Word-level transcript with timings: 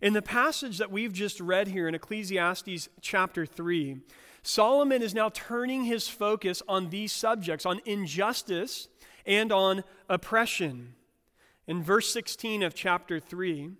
In 0.00 0.14
the 0.14 0.22
passage 0.22 0.78
that 0.78 0.90
we've 0.90 1.12
just 1.12 1.40
read 1.40 1.68
here 1.68 1.86
in 1.86 1.94
Ecclesiastes 1.94 2.88
chapter 3.02 3.44
3, 3.44 3.98
Solomon 4.42 5.02
is 5.02 5.12
now 5.12 5.28
turning 5.28 5.84
his 5.84 6.08
focus 6.08 6.62
on 6.66 6.88
these 6.88 7.12
subjects, 7.12 7.66
on 7.66 7.80
injustice 7.84 8.88
and 9.26 9.52
on 9.52 9.84
oppression. 10.08 10.94
In 11.66 11.82
verse 11.82 12.10
16 12.10 12.62
of 12.62 12.74
chapter 12.74 13.20
3, 13.20 13.72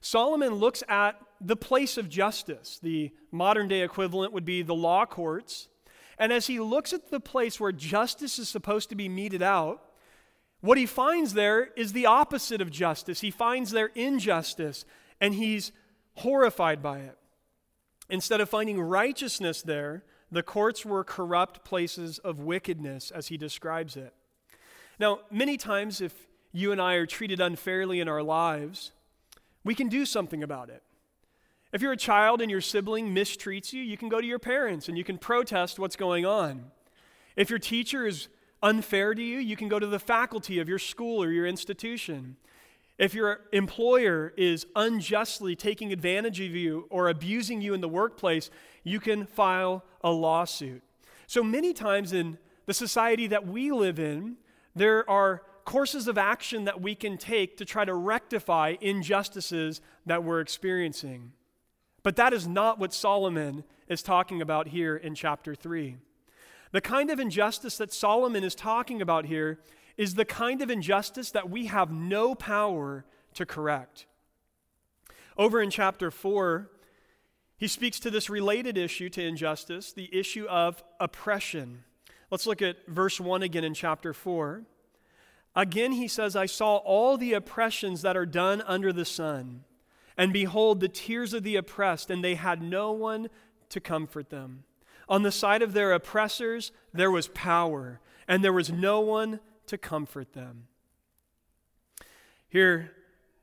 Solomon 0.00 0.54
looks 0.54 0.82
at 0.88 1.20
the 1.42 1.56
place 1.56 1.98
of 1.98 2.08
justice. 2.08 2.78
The 2.82 3.12
modern 3.30 3.68
day 3.68 3.82
equivalent 3.82 4.32
would 4.32 4.46
be 4.46 4.62
the 4.62 4.74
law 4.74 5.04
courts. 5.04 5.68
And 6.18 6.32
as 6.32 6.46
he 6.46 6.58
looks 6.58 6.94
at 6.94 7.10
the 7.10 7.20
place 7.20 7.60
where 7.60 7.72
justice 7.72 8.38
is 8.38 8.48
supposed 8.48 8.88
to 8.88 8.94
be 8.94 9.10
meted 9.10 9.42
out, 9.42 9.82
what 10.60 10.78
he 10.78 10.86
finds 10.86 11.34
there 11.34 11.68
is 11.76 11.92
the 11.92 12.06
opposite 12.06 12.62
of 12.62 12.70
justice. 12.70 13.20
He 13.20 13.30
finds 13.30 13.72
there 13.72 13.90
injustice, 13.94 14.86
and 15.20 15.34
he's 15.34 15.72
horrified 16.14 16.82
by 16.82 16.98
it. 16.98 17.16
Instead 18.08 18.40
of 18.40 18.48
finding 18.48 18.80
righteousness 18.80 19.62
there, 19.62 20.04
the 20.30 20.42
courts 20.42 20.84
were 20.84 21.04
corrupt 21.04 21.64
places 21.64 22.18
of 22.18 22.40
wickedness, 22.40 23.10
as 23.10 23.28
he 23.28 23.36
describes 23.36 23.96
it. 23.96 24.12
Now, 24.98 25.20
many 25.30 25.56
times, 25.56 26.00
if 26.00 26.26
you 26.52 26.72
and 26.72 26.80
I 26.80 26.94
are 26.94 27.06
treated 27.06 27.40
unfairly 27.40 28.00
in 28.00 28.08
our 28.08 28.22
lives, 28.22 28.92
we 29.64 29.74
can 29.74 29.88
do 29.88 30.06
something 30.06 30.42
about 30.42 30.70
it. 30.70 30.82
If 31.72 31.82
you're 31.82 31.92
a 31.92 31.96
child 31.96 32.40
and 32.40 32.50
your 32.50 32.60
sibling 32.60 33.14
mistreats 33.14 33.72
you, 33.72 33.82
you 33.82 33.96
can 33.96 34.08
go 34.08 34.20
to 34.20 34.26
your 34.26 34.38
parents 34.38 34.88
and 34.88 34.96
you 34.96 35.04
can 35.04 35.18
protest 35.18 35.78
what's 35.78 35.96
going 35.96 36.24
on. 36.24 36.70
If 37.34 37.50
your 37.50 37.58
teacher 37.58 38.06
is 38.06 38.28
unfair 38.62 39.14
to 39.14 39.22
you, 39.22 39.38
you 39.38 39.56
can 39.56 39.68
go 39.68 39.78
to 39.78 39.86
the 39.86 39.98
faculty 39.98 40.58
of 40.58 40.68
your 40.68 40.78
school 40.78 41.22
or 41.22 41.30
your 41.30 41.46
institution. 41.46 42.36
If 42.98 43.14
your 43.14 43.40
employer 43.52 44.32
is 44.36 44.66
unjustly 44.74 45.54
taking 45.54 45.92
advantage 45.92 46.40
of 46.40 46.54
you 46.54 46.86
or 46.88 47.08
abusing 47.08 47.60
you 47.60 47.74
in 47.74 47.82
the 47.82 47.88
workplace, 47.88 48.50
you 48.84 49.00
can 49.00 49.26
file 49.26 49.84
a 50.02 50.10
lawsuit. 50.10 50.82
So 51.26 51.42
many 51.42 51.72
times 51.72 52.12
in 52.12 52.38
the 52.64 52.74
society 52.74 53.26
that 53.26 53.46
we 53.46 53.70
live 53.70 53.98
in, 53.98 54.36
there 54.74 55.08
are 55.10 55.42
courses 55.64 56.08
of 56.08 56.16
action 56.16 56.64
that 56.64 56.80
we 56.80 56.94
can 56.94 57.18
take 57.18 57.56
to 57.58 57.64
try 57.64 57.84
to 57.84 57.94
rectify 57.94 58.76
injustices 58.80 59.80
that 60.06 60.24
we're 60.24 60.40
experiencing. 60.40 61.32
But 62.02 62.16
that 62.16 62.32
is 62.32 62.46
not 62.46 62.78
what 62.78 62.94
Solomon 62.94 63.64
is 63.88 64.02
talking 64.02 64.40
about 64.40 64.68
here 64.68 64.96
in 64.96 65.14
chapter 65.14 65.54
3. 65.54 65.96
The 66.72 66.80
kind 66.80 67.10
of 67.10 67.18
injustice 67.18 67.76
that 67.78 67.92
Solomon 67.92 68.44
is 68.44 68.54
talking 68.54 69.02
about 69.02 69.26
here 69.26 69.58
is 69.96 70.14
the 70.14 70.24
kind 70.24 70.62
of 70.62 70.70
injustice 70.70 71.30
that 71.30 71.48
we 71.48 71.66
have 71.66 71.90
no 71.90 72.34
power 72.34 73.04
to 73.34 73.46
correct. 73.46 74.06
Over 75.38 75.60
in 75.60 75.70
chapter 75.70 76.10
4, 76.10 76.70
he 77.56 77.68
speaks 77.68 77.98
to 78.00 78.10
this 78.10 78.28
related 78.28 78.76
issue 78.76 79.08
to 79.10 79.22
injustice, 79.22 79.92
the 79.92 80.14
issue 80.14 80.46
of 80.46 80.82
oppression. 81.00 81.84
Let's 82.30 82.46
look 82.46 82.60
at 82.60 82.86
verse 82.86 83.20
1 83.20 83.42
again 83.42 83.64
in 83.64 83.74
chapter 83.74 84.12
4. 84.12 84.62
Again, 85.54 85.92
he 85.92 86.08
says, 86.08 86.36
I 86.36 86.46
saw 86.46 86.76
all 86.76 87.16
the 87.16 87.32
oppressions 87.32 88.02
that 88.02 88.16
are 88.16 88.26
done 88.26 88.62
under 88.66 88.92
the 88.92 89.06
sun, 89.06 89.64
and 90.16 90.32
behold, 90.32 90.80
the 90.80 90.88
tears 90.88 91.32
of 91.32 91.44
the 91.44 91.56
oppressed, 91.56 92.10
and 92.10 92.22
they 92.22 92.34
had 92.34 92.60
no 92.60 92.92
one 92.92 93.28
to 93.70 93.80
comfort 93.80 94.28
them. 94.28 94.64
On 95.08 95.22
the 95.22 95.32
side 95.32 95.62
of 95.62 95.72
their 95.72 95.92
oppressors, 95.92 96.72
there 96.92 97.10
was 97.10 97.28
power, 97.28 98.00
and 98.28 98.44
there 98.44 98.52
was 98.52 98.70
no 98.70 99.00
one 99.00 99.40
to 99.68 99.78
comfort 99.78 100.32
them. 100.32 100.68
Here, 102.48 102.92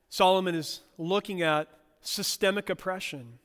Solomon 0.10 0.56
is 0.56 0.82
looking 0.98 1.42
at 1.42 1.68
systemic 2.02 2.70
oppression. 2.70 3.40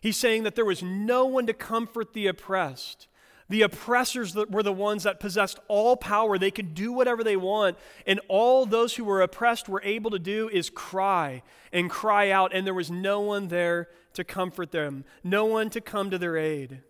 He's 0.00 0.16
saying 0.16 0.44
that 0.44 0.54
there 0.54 0.64
was 0.64 0.82
no 0.82 1.26
one 1.26 1.46
to 1.46 1.52
comfort 1.52 2.14
the 2.14 2.26
oppressed. 2.26 3.06
The 3.48 3.62
oppressors 3.62 4.36
were 4.36 4.62
the 4.62 4.72
ones 4.72 5.02
that 5.02 5.18
possessed 5.18 5.58
all 5.66 5.96
power. 5.96 6.38
They 6.38 6.52
could 6.52 6.74
do 6.74 6.92
whatever 6.92 7.24
they 7.24 7.36
want. 7.36 7.76
And 8.06 8.20
all 8.28 8.64
those 8.64 8.94
who 8.94 9.04
were 9.04 9.22
oppressed 9.22 9.68
were 9.68 9.82
able 9.84 10.12
to 10.12 10.20
do 10.20 10.48
is 10.48 10.70
cry 10.70 11.42
and 11.72 11.90
cry 11.90 12.30
out. 12.30 12.54
And 12.54 12.64
there 12.64 12.74
was 12.74 12.90
no 12.90 13.20
one 13.20 13.48
there 13.48 13.88
to 14.14 14.24
comfort 14.24 14.70
them, 14.70 15.04
no 15.24 15.44
one 15.44 15.70
to 15.70 15.80
come 15.80 16.10
to 16.10 16.18
their 16.18 16.36
aid. 16.36 16.82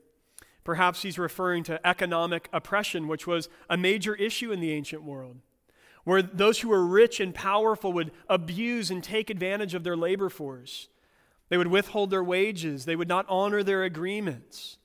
Perhaps 0.70 1.02
he's 1.02 1.18
referring 1.18 1.64
to 1.64 1.84
economic 1.84 2.48
oppression, 2.52 3.08
which 3.08 3.26
was 3.26 3.48
a 3.68 3.76
major 3.76 4.14
issue 4.14 4.52
in 4.52 4.60
the 4.60 4.70
ancient 4.70 5.02
world, 5.02 5.38
where 6.04 6.22
those 6.22 6.60
who 6.60 6.68
were 6.68 6.86
rich 6.86 7.18
and 7.18 7.34
powerful 7.34 7.92
would 7.92 8.12
abuse 8.28 8.88
and 8.88 9.02
take 9.02 9.30
advantage 9.30 9.74
of 9.74 9.82
their 9.82 9.96
labor 9.96 10.28
force. 10.28 10.88
They 11.48 11.56
would 11.56 11.66
withhold 11.66 12.10
their 12.10 12.22
wages, 12.22 12.84
they 12.84 12.94
would 12.94 13.08
not 13.08 13.26
honor 13.28 13.64
their 13.64 13.82
agreements. 13.82 14.78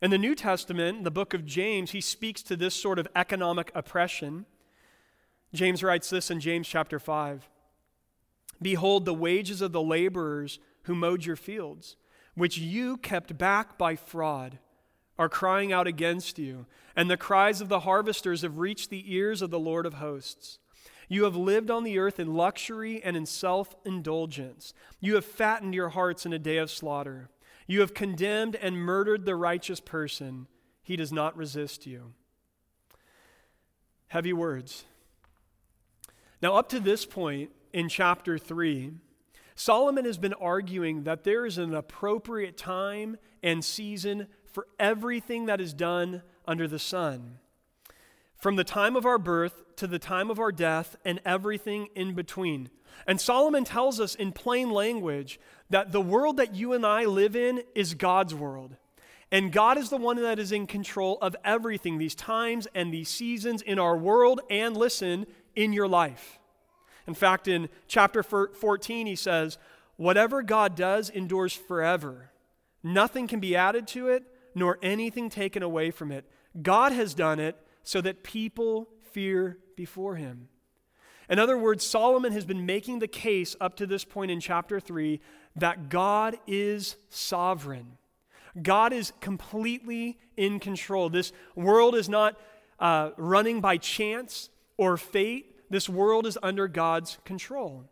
In 0.00 0.10
the 0.10 0.18
New 0.18 0.34
Testament, 0.34 1.04
the 1.04 1.10
book 1.12 1.34
of 1.34 1.46
James, 1.46 1.92
he 1.92 2.00
speaks 2.00 2.42
to 2.42 2.56
this 2.56 2.74
sort 2.74 2.98
of 2.98 3.06
economic 3.14 3.70
oppression. 3.76 4.44
James 5.54 5.84
writes 5.84 6.10
this 6.10 6.32
in 6.32 6.40
James 6.40 6.66
chapter 6.66 6.98
5 6.98 7.48
Behold, 8.60 9.04
the 9.04 9.14
wages 9.14 9.62
of 9.62 9.70
the 9.70 9.80
laborers 9.80 10.58
who 10.82 10.96
mowed 10.96 11.24
your 11.24 11.36
fields, 11.36 11.94
which 12.34 12.58
you 12.58 12.96
kept 12.96 13.38
back 13.38 13.78
by 13.78 13.94
fraud 13.94 14.58
are 15.18 15.28
crying 15.28 15.72
out 15.72 15.86
against 15.86 16.38
you, 16.38 16.66
and 16.96 17.10
the 17.10 17.16
cries 17.16 17.60
of 17.60 17.68
the 17.68 17.80
harvesters 17.80 18.42
have 18.42 18.58
reached 18.58 18.90
the 18.90 19.14
ears 19.14 19.42
of 19.42 19.50
the 19.50 19.58
Lord 19.58 19.86
of 19.86 19.94
hosts. 19.94 20.58
You 21.08 21.24
have 21.24 21.36
lived 21.36 21.70
on 21.70 21.84
the 21.84 21.98
earth 21.98 22.18
in 22.18 22.34
luxury 22.34 23.02
and 23.02 23.16
in 23.16 23.26
self 23.26 23.74
indulgence. 23.84 24.72
You 25.00 25.16
have 25.16 25.24
fattened 25.24 25.74
your 25.74 25.90
hearts 25.90 26.24
in 26.24 26.32
a 26.32 26.38
day 26.38 26.56
of 26.56 26.70
slaughter. 26.70 27.28
You 27.66 27.80
have 27.80 27.94
condemned 27.94 28.56
and 28.56 28.76
murdered 28.76 29.24
the 29.24 29.36
righteous 29.36 29.80
person. 29.80 30.46
He 30.82 30.96
does 30.96 31.12
not 31.12 31.36
resist 31.36 31.86
you. 31.86 32.14
Heavy 34.08 34.32
words. 34.32 34.84
Now, 36.40 36.56
up 36.56 36.68
to 36.70 36.80
this 36.80 37.06
point 37.06 37.50
in 37.72 37.88
chapter 37.88 38.36
3, 38.36 38.92
Solomon 39.54 40.04
has 40.04 40.18
been 40.18 40.34
arguing 40.34 41.04
that 41.04 41.24
there 41.24 41.46
is 41.46 41.56
an 41.58 41.74
appropriate 41.74 42.56
time 42.56 43.16
and 43.42 43.64
season 43.64 44.26
for 44.52 44.66
everything 44.78 45.46
that 45.46 45.60
is 45.60 45.72
done 45.74 46.22
under 46.46 46.68
the 46.68 46.78
sun. 46.78 47.38
From 48.36 48.56
the 48.56 48.64
time 48.64 48.96
of 48.96 49.06
our 49.06 49.18
birth 49.18 49.62
to 49.76 49.86
the 49.86 49.98
time 49.98 50.30
of 50.30 50.38
our 50.38 50.52
death 50.52 50.96
and 51.04 51.20
everything 51.24 51.88
in 51.94 52.14
between. 52.14 52.70
And 53.06 53.20
Solomon 53.20 53.64
tells 53.64 54.00
us 54.00 54.14
in 54.14 54.32
plain 54.32 54.70
language 54.70 55.40
that 55.70 55.92
the 55.92 56.00
world 56.00 56.36
that 56.36 56.54
you 56.54 56.72
and 56.72 56.84
I 56.84 57.04
live 57.04 57.34
in 57.34 57.62
is 57.74 57.94
God's 57.94 58.34
world. 58.34 58.76
And 59.30 59.50
God 59.50 59.78
is 59.78 59.88
the 59.88 59.96
one 59.96 60.16
that 60.16 60.38
is 60.38 60.52
in 60.52 60.66
control 60.66 61.16
of 61.22 61.34
everything, 61.42 61.96
these 61.96 62.14
times 62.14 62.68
and 62.74 62.92
these 62.92 63.08
seasons 63.08 63.62
in 63.62 63.78
our 63.78 63.96
world, 63.96 64.42
and 64.50 64.76
listen, 64.76 65.26
in 65.56 65.72
your 65.72 65.88
life. 65.88 66.38
In 67.06 67.14
fact, 67.14 67.48
in 67.48 67.70
chapter 67.88 68.22
14, 68.22 69.06
he 69.06 69.16
says, 69.16 69.56
Whatever 69.96 70.42
God 70.42 70.74
does 70.74 71.08
endures 71.08 71.54
forever. 71.54 72.30
Nothing 72.82 73.26
can 73.26 73.40
be 73.40 73.56
added 73.56 73.86
to 73.88 74.08
it, 74.08 74.24
nor 74.54 74.78
anything 74.82 75.30
taken 75.30 75.62
away 75.62 75.90
from 75.90 76.12
it. 76.12 76.24
God 76.60 76.92
has 76.92 77.14
done 77.14 77.40
it 77.40 77.56
so 77.82 78.00
that 78.00 78.22
people 78.22 78.88
fear 79.12 79.58
before 79.76 80.16
him. 80.16 80.48
In 81.28 81.38
other 81.38 81.56
words, 81.56 81.84
Solomon 81.84 82.32
has 82.32 82.44
been 82.44 82.66
making 82.66 82.98
the 82.98 83.08
case 83.08 83.56
up 83.60 83.76
to 83.76 83.86
this 83.86 84.04
point 84.04 84.30
in 84.30 84.40
chapter 84.40 84.80
3 84.80 85.20
that 85.56 85.88
God 85.88 86.36
is 86.46 86.96
sovereign. 87.08 87.98
God 88.60 88.92
is 88.92 89.12
completely 89.20 90.18
in 90.36 90.60
control. 90.60 91.08
This 91.08 91.32
world 91.54 91.94
is 91.94 92.08
not 92.08 92.38
uh, 92.78 93.10
running 93.16 93.60
by 93.60 93.78
chance 93.78 94.50
or 94.76 94.96
fate, 94.96 95.70
this 95.70 95.88
world 95.88 96.26
is 96.26 96.36
under 96.42 96.68
God's 96.68 97.18
control. 97.24 97.84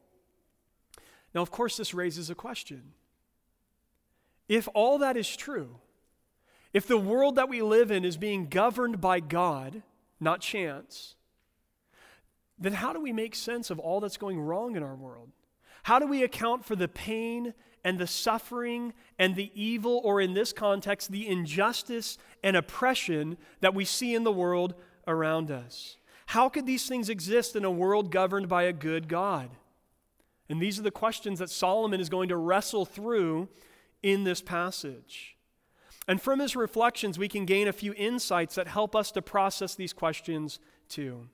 Now, 1.34 1.41
of 1.41 1.50
course, 1.50 1.77
this 1.77 1.94
raises 1.94 2.28
a 2.28 2.34
question. 2.34 2.92
If 4.48 4.68
all 4.74 4.98
that 4.98 5.16
is 5.16 5.34
true, 5.36 5.77
if 6.72 6.87
the 6.87 6.99
world 6.99 7.37
that 7.37 7.49
we 7.49 7.63
live 7.63 7.91
in 7.91 8.05
is 8.05 8.17
being 8.17 8.49
governed 8.49 9.01
by 9.01 9.21
God, 9.21 9.83
not 10.21 10.41
chance, 10.41 11.17
then 12.59 12.75
how 12.75 12.93
do 12.93 13.01
we 13.01 13.13
make 13.13 13.34
sense 13.34 13.71
of 13.71 13.78
all 13.78 14.01
that's 14.01 14.17
going 14.17 14.41
wrong 14.41 14.77
in 14.77 14.83
our 14.83 14.95
world? 14.95 15.31
How 15.84 15.99
do 15.99 16.07
we 16.07 16.22
account 16.22 16.65
for 16.65 16.77
the 16.77 16.89
pain 16.89 17.55
and 17.83 17.99
the 17.99 18.07
suffering 18.07 18.93
and 19.19 19.34
the 19.34 19.51
evil, 19.55 20.01
or 20.05 20.21
in 20.21 20.34
this 20.34 20.53
context, 20.53 21.11
the 21.11 21.27
injustice 21.27 22.19
and 22.45 22.57
oppression 22.57 23.39
that 23.61 23.75
we 23.75 23.84
see 23.87 24.15
in 24.15 24.25
the 24.25 24.33
world 24.33 24.75
around 25.07 25.51
us? 25.51 25.97
How 26.27 26.49
could 26.49 26.67
these 26.67 26.87
things 26.87 27.09
exist 27.09 27.57
in 27.57 27.65
a 27.65 27.71
world 27.71 28.13
governed 28.13 28.49
by 28.49 28.65
a 28.65 28.72
good 28.72 29.09
God? 29.09 29.51
And 30.49 30.61
these 30.61 30.78
are 30.78 30.83
the 30.83 30.91
questions 30.91 31.39
that 31.39 31.49
Solomon 31.49 32.01
is 32.01 32.09
going 32.09 32.28
to 32.28 32.37
wrestle 32.37 32.84
through 32.84 33.49
in 34.03 34.25
this 34.25 34.43
passage. 34.43 35.37
And 36.08 36.20
from 36.20 36.41
his 36.41 36.56
reflections, 36.56 37.18
we 37.18 37.28
can 37.28 37.44
gain 37.44 37.68
a 37.68 37.72
few 37.72 37.94
insights 37.97 38.54
that 38.56 38.66
help 38.68 38.97
us 38.97 39.12
to 39.12 39.22
process 39.22 39.74
these 39.74 39.92
questions 39.92 40.58
too. 40.88 41.28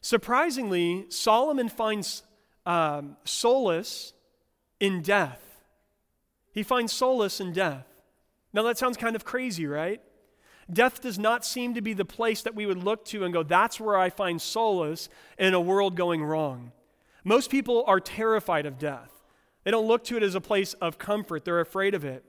Surprisingly, 0.00 1.06
Solomon 1.08 1.68
finds 1.68 2.22
um, 2.64 3.16
solace 3.24 4.12
in 4.80 5.02
death 5.02 5.40
He 6.52 6.62
finds 6.62 6.92
solace 6.92 7.38
in 7.38 7.52
death. 7.52 7.86
Now, 8.54 8.62
that 8.62 8.78
sounds 8.78 8.96
kind 8.96 9.14
of 9.14 9.26
crazy, 9.26 9.66
right? 9.66 10.00
Death 10.72 11.02
does 11.02 11.18
not 11.18 11.44
seem 11.44 11.74
to 11.74 11.82
be 11.82 11.92
the 11.92 12.06
place 12.06 12.40
that 12.42 12.54
we 12.54 12.64
would 12.64 12.82
look 12.82 13.04
to 13.06 13.24
and 13.24 13.32
go, 13.32 13.42
that's 13.42 13.78
where 13.78 13.98
I 13.98 14.08
find 14.08 14.40
solace 14.40 15.10
in 15.38 15.52
a 15.52 15.60
world 15.60 15.96
going 15.96 16.24
wrong. 16.24 16.72
Most 17.24 17.50
people 17.50 17.84
are 17.86 18.00
terrified 18.00 18.64
of 18.64 18.78
death. 18.78 19.10
They 19.64 19.70
don't 19.70 19.86
look 19.86 20.02
to 20.04 20.16
it 20.16 20.22
as 20.22 20.34
a 20.34 20.40
place 20.40 20.72
of 20.74 20.96
comfort, 20.96 21.44
they're 21.44 21.60
afraid 21.60 21.94
of 21.94 22.04
it. 22.04 22.24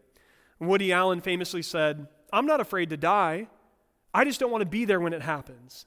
Woody 0.60 0.92
Allen 0.92 1.22
famously 1.22 1.62
said, 1.62 2.08
I'm 2.32 2.46
not 2.46 2.60
afraid 2.60 2.90
to 2.90 2.98
die. 2.98 3.48
I 4.14 4.26
just 4.26 4.40
don't 4.40 4.52
want 4.52 4.62
to 4.62 4.70
be 4.70 4.86
there 4.86 5.00
when 5.00 5.14
it 5.14 5.22
happens. 5.22 5.86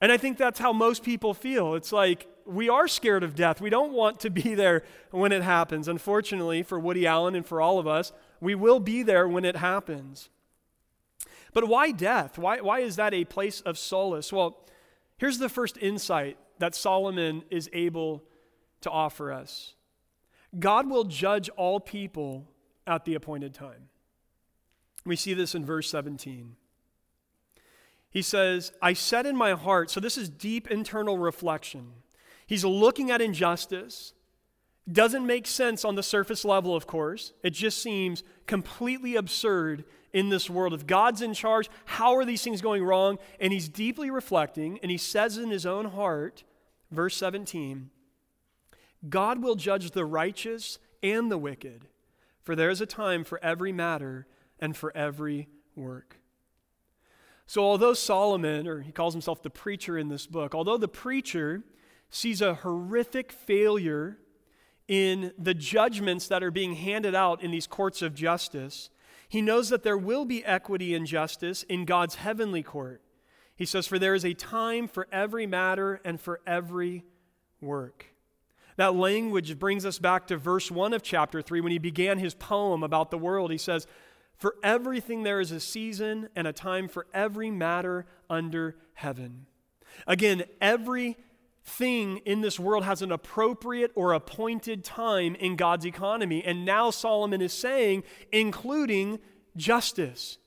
And 0.00 0.10
I 0.10 0.16
think 0.16 0.38
that's 0.38 0.58
how 0.58 0.72
most 0.72 1.04
people 1.04 1.34
feel. 1.34 1.74
It's 1.74 1.92
like 1.92 2.26
we 2.44 2.68
are 2.68 2.88
scared 2.88 3.22
of 3.22 3.34
death. 3.34 3.60
We 3.60 3.70
don't 3.70 3.92
want 3.92 4.20
to 4.20 4.30
be 4.30 4.54
there 4.54 4.82
when 5.10 5.32
it 5.32 5.42
happens. 5.42 5.88
Unfortunately, 5.88 6.62
for 6.62 6.78
Woody 6.78 7.06
Allen 7.06 7.34
and 7.34 7.46
for 7.46 7.60
all 7.60 7.78
of 7.78 7.86
us, 7.86 8.12
we 8.40 8.54
will 8.54 8.80
be 8.80 9.02
there 9.02 9.28
when 9.28 9.44
it 9.44 9.56
happens. 9.56 10.28
But 11.52 11.68
why 11.68 11.92
death? 11.92 12.38
Why, 12.38 12.60
why 12.60 12.80
is 12.80 12.96
that 12.96 13.14
a 13.14 13.24
place 13.24 13.60
of 13.60 13.78
solace? 13.78 14.32
Well, 14.32 14.66
here's 15.18 15.38
the 15.38 15.48
first 15.48 15.76
insight 15.78 16.36
that 16.58 16.74
Solomon 16.74 17.44
is 17.50 17.68
able 17.72 18.24
to 18.80 18.90
offer 18.90 19.32
us 19.32 19.74
God 20.58 20.90
will 20.90 21.04
judge 21.04 21.48
all 21.50 21.80
people 21.80 22.48
at 22.86 23.04
the 23.04 23.14
appointed 23.14 23.54
time. 23.54 23.88
We 25.04 25.16
see 25.16 25.34
this 25.34 25.54
in 25.54 25.64
verse 25.64 25.90
17. 25.90 26.56
He 28.10 28.22
says, 28.22 28.72
I 28.82 28.92
said 28.92 29.26
in 29.26 29.36
my 29.36 29.52
heart, 29.52 29.90
so 29.90 29.98
this 29.98 30.18
is 30.18 30.28
deep 30.28 30.70
internal 30.70 31.18
reflection. 31.18 31.92
He's 32.46 32.64
looking 32.64 33.10
at 33.10 33.22
injustice. 33.22 34.12
Doesn't 34.90 35.26
make 35.26 35.46
sense 35.46 35.84
on 35.84 35.94
the 35.94 36.02
surface 36.02 36.44
level, 36.44 36.76
of 36.76 36.86
course. 36.86 37.32
It 37.42 37.50
just 37.50 37.82
seems 37.82 38.22
completely 38.46 39.16
absurd 39.16 39.84
in 40.12 40.28
this 40.28 40.50
world. 40.50 40.74
If 40.74 40.86
God's 40.86 41.22
in 41.22 41.34
charge, 41.34 41.70
how 41.86 42.14
are 42.16 42.24
these 42.24 42.42
things 42.42 42.60
going 42.60 42.84
wrong? 42.84 43.18
And 43.40 43.52
he's 43.52 43.68
deeply 43.68 44.10
reflecting, 44.10 44.78
and 44.82 44.90
he 44.90 44.98
says 44.98 45.38
in 45.38 45.50
his 45.50 45.64
own 45.64 45.86
heart, 45.86 46.44
verse 46.90 47.16
17, 47.16 47.90
God 49.08 49.42
will 49.42 49.54
judge 49.54 49.92
the 49.92 50.04
righteous 50.04 50.78
and 51.02 51.30
the 51.30 51.38
wicked, 51.38 51.88
for 52.42 52.56
there 52.56 52.70
is 52.70 52.80
a 52.80 52.86
time 52.86 53.24
for 53.24 53.42
every 53.42 53.72
matter 53.72 54.26
and 54.58 54.76
for 54.76 54.96
every 54.96 55.48
work. 55.74 56.18
So, 57.46 57.62
although 57.62 57.94
Solomon, 57.94 58.66
or 58.66 58.80
he 58.80 58.92
calls 58.92 59.14
himself 59.14 59.42
the 59.42 59.50
preacher 59.50 59.98
in 59.98 60.08
this 60.08 60.26
book, 60.26 60.54
although 60.54 60.78
the 60.78 60.88
preacher 60.88 61.62
sees 62.08 62.40
a 62.40 62.54
horrific 62.54 63.32
failure 63.32 64.18
in 64.88 65.32
the 65.38 65.54
judgments 65.54 66.28
that 66.28 66.42
are 66.42 66.50
being 66.50 66.74
handed 66.74 67.14
out 67.14 67.42
in 67.42 67.50
these 67.50 67.66
courts 67.66 68.02
of 68.02 68.14
justice, 68.14 68.90
he 69.28 69.40
knows 69.40 69.70
that 69.70 69.82
there 69.82 69.98
will 69.98 70.24
be 70.24 70.44
equity 70.44 70.94
and 70.94 71.06
justice 71.06 71.62
in 71.64 71.84
God's 71.84 72.16
heavenly 72.16 72.62
court. 72.62 73.02
He 73.56 73.64
says, 73.64 73.86
For 73.86 73.98
there 73.98 74.14
is 74.14 74.24
a 74.24 74.34
time 74.34 74.88
for 74.88 75.08
every 75.10 75.46
matter 75.46 76.00
and 76.04 76.20
for 76.20 76.40
every 76.46 77.04
work. 77.60 78.11
That 78.76 78.94
language 78.94 79.58
brings 79.58 79.84
us 79.84 79.98
back 79.98 80.26
to 80.28 80.36
verse 80.36 80.70
1 80.70 80.92
of 80.92 81.02
chapter 81.02 81.42
3 81.42 81.60
when 81.60 81.72
he 81.72 81.78
began 81.78 82.18
his 82.18 82.34
poem 82.34 82.82
about 82.82 83.10
the 83.10 83.18
world. 83.18 83.50
He 83.50 83.58
says, 83.58 83.86
For 84.36 84.56
everything 84.62 85.22
there 85.22 85.40
is 85.40 85.50
a 85.50 85.60
season 85.60 86.28
and 86.34 86.46
a 86.46 86.52
time 86.52 86.88
for 86.88 87.06
every 87.12 87.50
matter 87.50 88.06
under 88.30 88.76
heaven. 88.94 89.46
Again, 90.06 90.44
every 90.60 91.16
thing 91.64 92.18
in 92.18 92.40
this 92.40 92.58
world 92.58 92.84
has 92.84 93.02
an 93.02 93.12
appropriate 93.12 93.92
or 93.94 94.12
appointed 94.12 94.84
time 94.84 95.34
in 95.36 95.56
God's 95.56 95.86
economy. 95.86 96.42
And 96.44 96.64
now 96.64 96.90
Solomon 96.90 97.40
is 97.40 97.52
saying, 97.52 98.02
including 98.32 99.20
justice. 99.56 100.38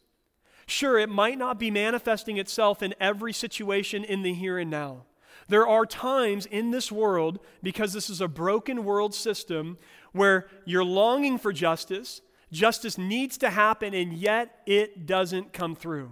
Sure, 0.68 0.98
it 0.98 1.10
might 1.10 1.38
not 1.38 1.60
be 1.60 1.70
manifesting 1.70 2.38
itself 2.38 2.82
in 2.82 2.96
every 3.00 3.32
situation 3.32 4.04
in 4.04 4.24
the 4.24 4.34
here 4.34 4.58
and 4.58 4.70
now. 4.72 5.06
There 5.48 5.68
are 5.68 5.86
times 5.86 6.46
in 6.46 6.72
this 6.72 6.92
world, 6.92 7.40
because 7.62 7.94
this 7.94 8.10
is 8.10 8.22
a 8.22 8.28
broken 8.28 8.84
world 8.84 9.14
system, 9.14 9.78
where 10.12 10.48
you're 10.66 10.84
longing 10.84 11.38
for 11.38 11.54
justice, 11.54 12.22
justice 12.52 12.98
needs 12.98 13.38
to 13.40 13.50
happen, 13.50 13.94
and 13.94 14.14
yet 14.14 14.62
it 14.66 15.06
doesn't 15.06 15.54
come 15.54 15.76
through. 15.76 16.12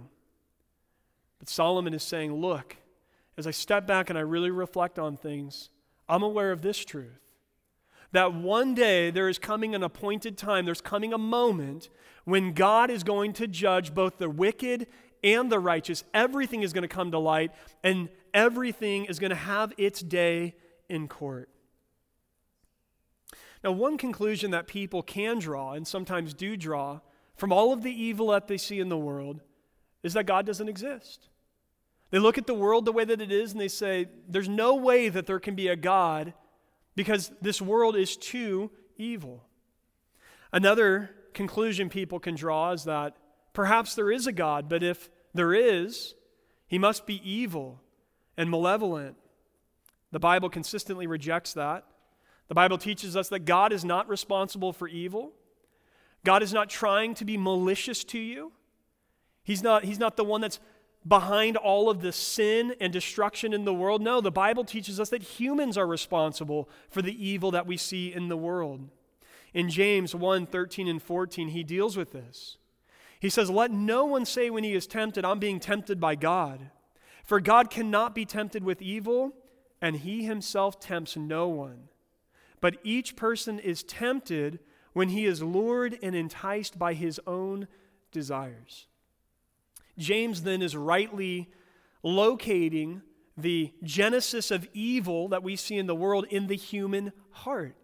But 1.38 1.48
Solomon 1.48 1.94
is 1.94 2.02
saying, 2.02 2.34
look, 2.34 2.76
as 3.36 3.46
I 3.46 3.50
step 3.50 3.86
back 3.86 4.10
and 4.10 4.18
I 4.18 4.22
really 4.22 4.50
reflect 4.50 4.98
on 4.98 5.16
things, 5.16 5.70
I'm 6.08 6.22
aware 6.22 6.52
of 6.52 6.62
this 6.62 6.84
truth 6.84 7.24
that 8.14 8.32
one 8.32 8.76
day 8.76 9.10
there 9.10 9.28
is 9.28 9.40
coming 9.40 9.74
an 9.74 9.82
appointed 9.82 10.38
time, 10.38 10.64
there's 10.64 10.80
coming 10.80 11.12
a 11.12 11.18
moment 11.18 11.90
when 12.24 12.52
God 12.52 12.88
is 12.88 13.02
going 13.02 13.32
to 13.34 13.48
judge 13.48 13.92
both 13.92 14.18
the 14.18 14.30
wicked 14.30 14.86
and 15.24 15.50
the 15.50 15.58
righteous. 15.58 16.04
Everything 16.14 16.62
is 16.62 16.72
going 16.72 16.82
to 16.82 16.88
come 16.88 17.10
to 17.10 17.18
light, 17.18 17.50
and 17.82 18.08
everything 18.32 19.06
is 19.06 19.18
going 19.18 19.30
to 19.30 19.36
have 19.36 19.72
its 19.76 20.00
day 20.00 20.54
in 20.88 21.08
court. 21.08 21.48
Now, 23.64 23.72
one 23.72 23.96
conclusion 23.96 24.50
that 24.50 24.66
people 24.66 25.02
can 25.02 25.38
draw, 25.38 25.72
and 25.72 25.88
sometimes 25.88 26.34
do 26.34 26.56
draw, 26.56 27.00
from 27.34 27.52
all 27.52 27.72
of 27.72 27.82
the 27.82 27.90
evil 27.90 28.28
that 28.28 28.46
they 28.46 28.58
see 28.58 28.78
in 28.78 28.90
the 28.90 28.98
world 28.98 29.40
is 30.02 30.12
that 30.12 30.26
God 30.26 30.46
doesn't 30.46 30.68
exist. 30.68 31.28
They 32.10 32.18
look 32.18 32.38
at 32.38 32.46
the 32.46 32.54
world 32.54 32.84
the 32.84 32.92
way 32.92 33.04
that 33.04 33.20
it 33.20 33.32
is 33.32 33.50
and 33.52 33.60
they 33.60 33.68
say, 33.68 34.06
there's 34.28 34.48
no 34.48 34.76
way 34.76 35.08
that 35.08 35.26
there 35.26 35.40
can 35.40 35.56
be 35.56 35.66
a 35.66 35.74
God 35.74 36.32
because 36.94 37.32
this 37.40 37.60
world 37.60 37.96
is 37.96 38.16
too 38.16 38.70
evil. 38.96 39.42
Another 40.52 41.10
conclusion 41.32 41.88
people 41.88 42.20
can 42.20 42.36
draw 42.36 42.70
is 42.70 42.84
that 42.84 43.16
perhaps 43.52 43.96
there 43.96 44.12
is 44.12 44.28
a 44.28 44.32
God, 44.32 44.68
but 44.68 44.84
if 44.84 45.10
there 45.34 45.52
is, 45.52 46.14
he 46.66 46.78
must 46.78 47.06
be 47.06 47.20
evil 47.28 47.80
and 48.36 48.50
malevolent. 48.50 49.16
The 50.12 50.20
Bible 50.20 50.48
consistently 50.48 51.06
rejects 51.06 51.52
that. 51.54 51.84
The 52.48 52.54
Bible 52.54 52.78
teaches 52.78 53.16
us 53.16 53.28
that 53.30 53.40
God 53.40 53.72
is 53.72 53.84
not 53.84 54.08
responsible 54.08 54.72
for 54.72 54.86
evil. 54.86 55.32
God 56.24 56.42
is 56.42 56.52
not 56.52 56.70
trying 56.70 57.14
to 57.14 57.24
be 57.24 57.36
malicious 57.36 58.04
to 58.04 58.18
you. 58.18 58.52
He's 59.42 59.62
not, 59.62 59.84
he's 59.84 59.98
not 59.98 60.16
the 60.16 60.24
one 60.24 60.40
that's 60.40 60.60
behind 61.06 61.56
all 61.56 61.90
of 61.90 62.00
the 62.00 62.12
sin 62.12 62.74
and 62.80 62.92
destruction 62.92 63.52
in 63.52 63.64
the 63.64 63.74
world. 63.74 64.00
No, 64.00 64.20
the 64.20 64.30
Bible 64.30 64.64
teaches 64.64 64.98
us 64.98 65.10
that 65.10 65.22
humans 65.22 65.76
are 65.76 65.86
responsible 65.86 66.68
for 66.88 67.02
the 67.02 67.26
evil 67.26 67.50
that 67.50 67.66
we 67.66 67.76
see 67.76 68.12
in 68.12 68.28
the 68.28 68.36
world. 68.36 68.88
In 69.52 69.68
James 69.68 70.14
1 70.14 70.46
13 70.46 70.88
and 70.88 71.02
14, 71.02 71.48
he 71.48 71.62
deals 71.62 71.96
with 71.96 72.12
this. 72.12 72.56
He 73.24 73.30
says, 73.30 73.48
Let 73.48 73.70
no 73.70 74.04
one 74.04 74.26
say 74.26 74.50
when 74.50 74.64
he 74.64 74.74
is 74.74 74.86
tempted, 74.86 75.24
I'm 75.24 75.38
being 75.38 75.58
tempted 75.58 75.98
by 75.98 76.14
God. 76.14 76.68
For 77.24 77.40
God 77.40 77.70
cannot 77.70 78.14
be 78.14 78.26
tempted 78.26 78.62
with 78.62 78.82
evil, 78.82 79.32
and 79.80 79.96
he 79.96 80.26
himself 80.26 80.78
tempts 80.78 81.16
no 81.16 81.48
one. 81.48 81.88
But 82.60 82.76
each 82.84 83.16
person 83.16 83.58
is 83.58 83.82
tempted 83.82 84.58
when 84.92 85.08
he 85.08 85.24
is 85.24 85.42
lured 85.42 85.98
and 86.02 86.14
enticed 86.14 86.78
by 86.78 86.92
his 86.92 87.18
own 87.26 87.66
desires. 88.12 88.88
James 89.96 90.42
then 90.42 90.60
is 90.60 90.76
rightly 90.76 91.48
locating 92.02 93.00
the 93.38 93.72
genesis 93.82 94.50
of 94.50 94.68
evil 94.74 95.28
that 95.28 95.42
we 95.42 95.56
see 95.56 95.78
in 95.78 95.86
the 95.86 95.94
world 95.94 96.26
in 96.28 96.46
the 96.46 96.56
human 96.56 97.10
heart. 97.30 97.74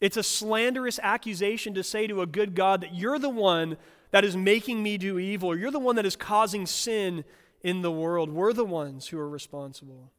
It's 0.00 0.16
a 0.16 0.22
slanderous 0.22 1.00
accusation 1.02 1.74
to 1.74 1.82
say 1.82 2.06
to 2.06 2.22
a 2.22 2.26
good 2.26 2.54
God 2.54 2.82
that 2.82 2.94
you're 2.94 3.18
the 3.18 3.28
one 3.28 3.76
that 4.10 4.24
is 4.24 4.36
making 4.36 4.82
me 4.82 4.98
do 4.98 5.18
evil, 5.18 5.50
or 5.50 5.56
you're 5.56 5.70
the 5.70 5.78
one 5.78 5.96
that 5.96 6.06
is 6.06 6.16
causing 6.16 6.66
sin 6.66 7.24
in 7.62 7.82
the 7.82 7.90
world. 7.90 8.30
We're 8.30 8.52
the 8.52 8.64
ones 8.64 9.08
who 9.08 9.18
are 9.18 9.28
responsible. 9.28 10.10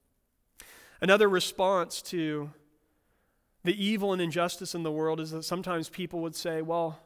Another 1.02 1.28
response 1.28 2.02
to 2.04 2.52
the 3.64 3.84
evil 3.84 4.14
and 4.14 4.22
injustice 4.22 4.74
in 4.74 4.84
the 4.84 4.92
world 4.92 5.20
is 5.20 5.32
that 5.32 5.44
sometimes 5.44 5.90
people 5.90 6.22
would 6.22 6.36
say, 6.36 6.62
well, 6.62 7.00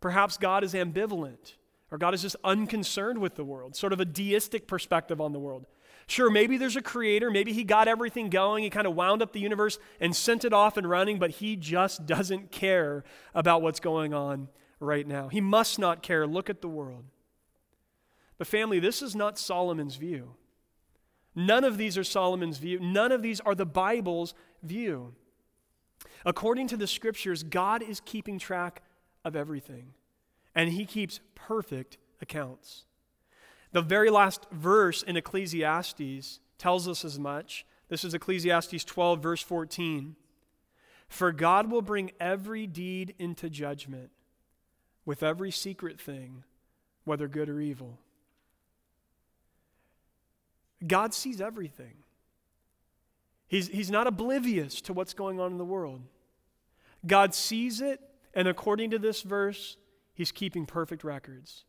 perhaps 0.00 0.36
God 0.36 0.64
is 0.64 0.74
ambivalent. 0.74 1.54
Or 1.90 1.98
God 1.98 2.14
is 2.14 2.22
just 2.22 2.36
unconcerned 2.44 3.18
with 3.18 3.34
the 3.34 3.44
world, 3.44 3.74
sort 3.74 3.92
of 3.92 3.98
a 3.98 4.04
deistic 4.04 4.68
perspective 4.68 5.20
on 5.20 5.32
the 5.32 5.40
world. 5.40 5.66
Sure, 6.06 6.30
maybe 6.30 6.56
there's 6.56 6.76
a 6.76 6.82
creator, 6.82 7.30
maybe 7.30 7.52
he 7.52 7.64
got 7.64 7.88
everything 7.88 8.30
going, 8.30 8.64
he 8.64 8.70
kind 8.70 8.86
of 8.86 8.94
wound 8.94 9.22
up 9.22 9.32
the 9.32 9.40
universe 9.40 9.78
and 10.00 10.14
sent 10.14 10.44
it 10.44 10.52
off 10.52 10.76
and 10.76 10.88
running, 10.88 11.18
but 11.18 11.30
he 11.30 11.56
just 11.56 12.06
doesn't 12.06 12.52
care 12.52 13.04
about 13.34 13.62
what's 13.62 13.80
going 13.80 14.14
on 14.14 14.48
right 14.80 15.06
now. 15.06 15.28
He 15.28 15.40
must 15.40 15.78
not 15.78 16.02
care. 16.02 16.26
Look 16.26 16.50
at 16.50 16.62
the 16.62 16.68
world. 16.68 17.04
But, 18.38 18.46
family, 18.46 18.80
this 18.80 19.02
is 19.02 19.14
not 19.14 19.38
Solomon's 19.38 19.96
view. 19.96 20.34
None 21.34 21.62
of 21.62 21.78
these 21.78 21.96
are 21.96 22.04
Solomon's 22.04 22.58
view. 22.58 22.80
None 22.80 23.12
of 23.12 23.22
these 23.22 23.38
are 23.40 23.54
the 23.54 23.66
Bible's 23.66 24.34
view. 24.62 25.14
According 26.24 26.68
to 26.68 26.76
the 26.76 26.86
scriptures, 26.86 27.42
God 27.42 27.82
is 27.82 28.00
keeping 28.00 28.38
track 28.38 28.82
of 29.24 29.36
everything 29.36 29.92
and 30.54 30.70
he 30.70 30.84
keeps 30.84 31.20
perfect 31.34 31.98
accounts. 32.20 32.84
The 33.72 33.82
very 33.82 34.10
last 34.10 34.46
verse 34.50 35.02
in 35.02 35.16
Ecclesiastes 35.16 36.40
tells 36.58 36.88
us 36.88 37.04
as 37.04 37.18
much. 37.18 37.64
This 37.88 38.04
is 38.04 38.14
Ecclesiastes 38.14 38.84
12, 38.84 39.22
verse 39.22 39.42
14. 39.42 40.16
For 41.08 41.32
God 41.32 41.70
will 41.70 41.82
bring 41.82 42.12
every 42.20 42.66
deed 42.66 43.14
into 43.18 43.48
judgment 43.48 44.10
with 45.04 45.22
every 45.22 45.50
secret 45.50 46.00
thing, 46.00 46.44
whether 47.04 47.28
good 47.28 47.48
or 47.48 47.60
evil. 47.60 47.98
God 50.86 51.12
sees 51.12 51.40
everything. 51.40 51.94
He's, 53.48 53.68
he's 53.68 53.90
not 53.90 54.06
oblivious 54.06 54.80
to 54.82 54.92
what's 54.92 55.12
going 55.12 55.40
on 55.40 55.52
in 55.52 55.58
the 55.58 55.64
world. 55.64 56.02
God 57.06 57.34
sees 57.34 57.80
it, 57.80 58.00
and 58.34 58.46
according 58.46 58.90
to 58.90 58.98
this 58.98 59.22
verse, 59.22 59.76
He's 60.14 60.32
keeping 60.32 60.66
perfect 60.66 61.02
records. 61.02 61.64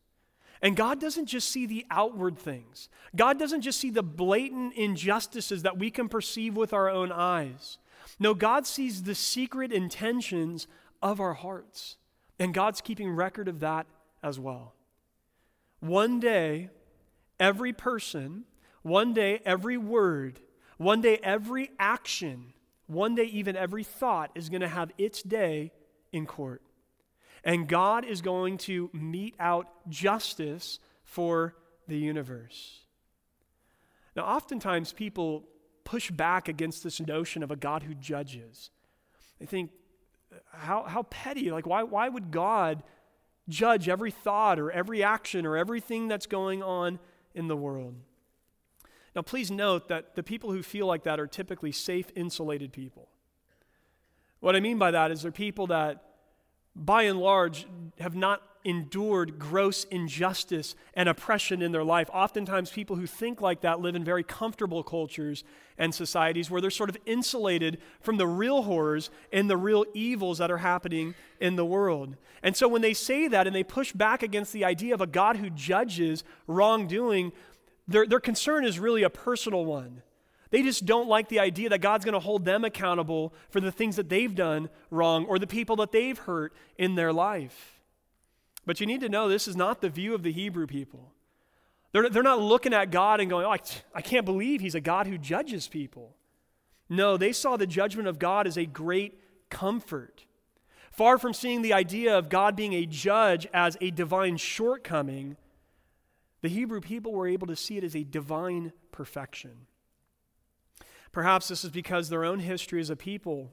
And 0.60 0.76
God 0.76 1.00
doesn't 1.00 1.26
just 1.26 1.48
see 1.48 1.66
the 1.66 1.84
outward 1.90 2.38
things, 2.38 2.88
God 3.16 3.38
doesn't 3.38 3.62
just 3.62 3.80
see 3.80 3.90
the 3.90 4.02
blatant 4.02 4.74
injustices 4.74 5.62
that 5.62 5.78
we 5.78 5.90
can 5.90 6.08
perceive 6.08 6.56
with 6.56 6.72
our 6.72 6.88
own 6.88 7.10
eyes. 7.10 7.78
No, 8.18 8.34
God 8.34 8.66
sees 8.66 9.02
the 9.02 9.14
secret 9.14 9.72
intentions 9.72 10.66
of 11.00 11.20
our 11.20 11.34
hearts. 11.34 11.96
And 12.42 12.52
God's 12.52 12.80
keeping 12.80 13.12
record 13.12 13.46
of 13.46 13.60
that 13.60 13.86
as 14.20 14.36
well. 14.40 14.74
One 15.78 16.18
day, 16.18 16.70
every 17.38 17.72
person, 17.72 18.46
one 18.82 19.14
day, 19.14 19.40
every 19.44 19.76
word, 19.76 20.40
one 20.76 21.00
day, 21.00 21.20
every 21.22 21.70
action, 21.78 22.52
one 22.88 23.14
day, 23.14 23.26
even 23.26 23.54
every 23.54 23.84
thought 23.84 24.32
is 24.34 24.48
going 24.48 24.60
to 24.60 24.66
have 24.66 24.90
its 24.98 25.22
day 25.22 25.70
in 26.10 26.26
court. 26.26 26.62
And 27.44 27.68
God 27.68 28.04
is 28.04 28.22
going 28.22 28.58
to 28.58 28.90
mete 28.92 29.36
out 29.38 29.68
justice 29.88 30.80
for 31.04 31.54
the 31.86 31.96
universe. 31.96 32.80
Now, 34.16 34.24
oftentimes 34.24 34.92
people 34.92 35.44
push 35.84 36.10
back 36.10 36.48
against 36.48 36.82
this 36.82 37.00
notion 37.00 37.44
of 37.44 37.52
a 37.52 37.56
God 37.56 37.84
who 37.84 37.94
judges. 37.94 38.70
They 39.38 39.46
think, 39.46 39.70
how, 40.52 40.84
how 40.84 41.02
petty. 41.04 41.50
Like, 41.50 41.66
why, 41.66 41.82
why 41.82 42.08
would 42.08 42.30
God 42.30 42.82
judge 43.48 43.88
every 43.88 44.10
thought 44.10 44.58
or 44.58 44.70
every 44.70 45.02
action 45.02 45.46
or 45.46 45.56
everything 45.56 46.08
that's 46.08 46.26
going 46.26 46.62
on 46.62 46.98
in 47.34 47.48
the 47.48 47.56
world? 47.56 47.94
Now, 49.14 49.22
please 49.22 49.50
note 49.50 49.88
that 49.88 50.14
the 50.14 50.22
people 50.22 50.52
who 50.52 50.62
feel 50.62 50.86
like 50.86 51.02
that 51.04 51.20
are 51.20 51.26
typically 51.26 51.72
safe, 51.72 52.06
insulated 52.16 52.72
people. 52.72 53.08
What 54.40 54.56
I 54.56 54.60
mean 54.60 54.78
by 54.78 54.90
that 54.90 55.10
is 55.10 55.22
they're 55.22 55.30
people 55.30 55.66
that, 55.68 56.02
by 56.74 57.02
and 57.02 57.20
large, 57.20 57.66
have 58.00 58.16
not 58.16 58.42
endured 58.64 59.38
gross 59.38 59.84
injustice 59.84 60.74
and 60.94 61.08
oppression 61.08 61.62
in 61.62 61.72
their 61.72 61.84
life. 61.84 62.08
Oftentimes, 62.12 62.70
people 62.70 62.96
who 62.96 63.06
think 63.06 63.40
like 63.40 63.60
that 63.62 63.80
live 63.80 63.94
in 63.94 64.04
very 64.04 64.22
comfortable 64.22 64.82
cultures 64.82 65.44
and 65.78 65.94
societies 65.94 66.50
where 66.50 66.60
they're 66.60 66.70
sort 66.70 66.90
of 66.90 66.96
insulated 67.06 67.78
from 68.00 68.16
the 68.16 68.26
real 68.26 68.62
horrors 68.62 69.10
and 69.32 69.48
the 69.48 69.56
real 69.56 69.84
evils 69.94 70.38
that 70.38 70.50
are 70.50 70.58
happening 70.58 71.14
in 71.40 71.56
the 71.56 71.64
world. 71.64 72.16
And 72.42 72.56
so, 72.56 72.68
when 72.68 72.82
they 72.82 72.94
say 72.94 73.28
that 73.28 73.46
and 73.46 73.54
they 73.54 73.64
push 73.64 73.92
back 73.92 74.22
against 74.22 74.52
the 74.52 74.64
idea 74.64 74.94
of 74.94 75.00
a 75.00 75.06
God 75.06 75.36
who 75.36 75.50
judges 75.50 76.24
wrongdoing, 76.46 77.32
their, 77.88 78.06
their 78.06 78.20
concern 78.20 78.64
is 78.64 78.78
really 78.78 79.02
a 79.02 79.10
personal 79.10 79.64
one. 79.64 80.02
They 80.52 80.62
just 80.62 80.84
don't 80.84 81.08
like 81.08 81.28
the 81.28 81.40
idea 81.40 81.70
that 81.70 81.80
God's 81.80 82.04
going 82.04 82.12
to 82.12 82.20
hold 82.20 82.44
them 82.44 82.62
accountable 82.62 83.32
for 83.48 83.58
the 83.58 83.72
things 83.72 83.96
that 83.96 84.10
they've 84.10 84.34
done 84.34 84.68
wrong 84.90 85.24
or 85.24 85.38
the 85.38 85.46
people 85.46 85.76
that 85.76 85.92
they've 85.92 86.18
hurt 86.18 86.52
in 86.76 86.94
their 86.94 87.12
life. 87.12 87.80
But 88.64 88.80
you 88.80 88.86
need 88.86 89.00
to 89.00 89.08
know 89.08 89.28
this 89.28 89.48
is 89.48 89.56
not 89.56 89.80
the 89.80 89.88
view 89.88 90.14
of 90.14 90.22
the 90.22 90.32
Hebrew 90.32 90.66
people. 90.66 91.12
They're, 91.92 92.08
they're 92.08 92.22
not 92.22 92.40
looking 92.40 92.72
at 92.72 92.90
God 92.90 93.20
and 93.20 93.28
going, 93.28 93.44
oh, 93.44 93.50
I, 93.50 93.58
I 93.94 94.00
can't 94.00 94.24
believe 94.24 94.60
he's 94.60 94.74
a 94.74 94.80
God 94.80 95.06
who 95.06 95.18
judges 95.18 95.68
people. 95.68 96.16
No, 96.88 97.16
they 97.16 97.32
saw 97.32 97.56
the 97.56 97.66
judgment 97.66 98.08
of 98.08 98.18
God 98.18 98.46
as 98.46 98.56
a 98.56 98.66
great 98.66 99.18
comfort. 99.50 100.24
Far 100.90 101.18
from 101.18 101.32
seeing 101.32 101.62
the 101.62 101.72
idea 101.72 102.16
of 102.16 102.28
God 102.28 102.54
being 102.54 102.74
a 102.74 102.86
judge 102.86 103.46
as 103.52 103.76
a 103.80 103.90
divine 103.90 104.36
shortcoming, 104.36 105.36
the 106.42 106.48
Hebrew 106.48 106.80
people 106.80 107.12
were 107.12 107.28
able 107.28 107.46
to 107.46 107.56
see 107.56 107.78
it 107.78 107.84
as 107.84 107.96
a 107.96 108.04
divine 108.04 108.72
perfection. 108.90 109.66
Perhaps 111.12 111.48
this 111.48 111.64
is 111.64 111.70
because 111.70 112.08
their 112.08 112.24
own 112.24 112.40
history 112.40 112.80
as 112.80 112.90
a 112.90 112.96
people 112.96 113.50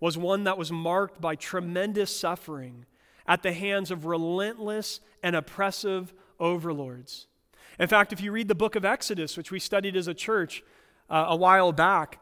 was 0.00 0.18
one 0.18 0.44
that 0.44 0.58
was 0.58 0.70
marked 0.70 1.20
by 1.20 1.34
tremendous 1.34 2.14
suffering 2.14 2.84
at 3.26 3.42
the 3.42 3.52
hands 3.52 3.90
of 3.90 4.06
relentless 4.06 5.00
and 5.22 5.34
oppressive 5.36 6.12
overlords. 6.38 7.26
In 7.78 7.88
fact, 7.88 8.12
if 8.12 8.20
you 8.20 8.32
read 8.32 8.48
the 8.48 8.54
book 8.54 8.76
of 8.76 8.84
Exodus, 8.84 9.36
which 9.36 9.50
we 9.50 9.58
studied 9.58 9.96
as 9.96 10.08
a 10.08 10.14
church 10.14 10.62
uh, 11.10 11.26
a 11.28 11.36
while 11.36 11.72
back, 11.72 12.18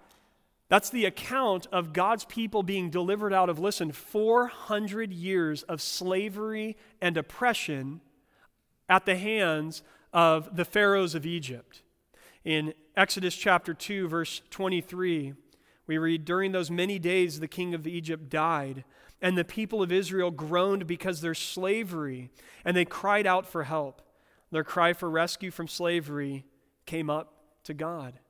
that's 0.69 0.91
the 0.91 1.05
account 1.05 1.67
of 1.71 1.93
God's 1.93 2.25
people 2.25 2.63
being 2.63 2.91
delivered 2.91 3.33
out 3.33 3.49
of, 3.49 3.59
listen, 3.59 3.93
400 3.93 5.13
years 5.13 5.63
of 5.65 5.81
slavery 5.81 6.77
and 7.01 7.17
oppression 7.17 8.01
at 8.89 9.05
the 9.05 9.17
hands 9.17 9.83
of 10.13 10.57
the 10.57 10.65
pharaohs 10.65 11.15
of 11.15 11.27
Egypt. 11.27 11.83
In 12.45 12.75
Exodus 12.97 13.35
chapter 13.35 13.75
2, 13.75 14.09
verse 14.09 14.43
23, 14.51 15.35
we 15.87 15.99
read, 15.99 16.25
During 16.25 16.53
those 16.53 16.71
many 16.71 16.99
days 16.99 17.41
the 17.41 17.49
king 17.49 17.75
of 17.75 17.87
Egypt 17.87 18.29
died 18.29 18.85
and 19.25 19.39
the 19.39 19.45
people 19.45 19.83
of 19.83 19.91
Israel 19.91 20.31
groaned 20.31 20.87
because 20.87 21.23
their 21.23 21.35
slavery, 21.35 22.29
and 22.63 22.77
they 22.77 22.85
cried 22.85 23.27
out 23.27 23.47
for 23.47 23.65
help. 23.65 24.03
Their 24.51 24.63
cry 24.63 24.93
for 24.93 25.09
rescue 25.09 25.51
from 25.51 25.67
slavery 25.67 26.45
came 26.85 27.09
up 27.09 27.33
to 27.65 27.73
God. 27.73 28.21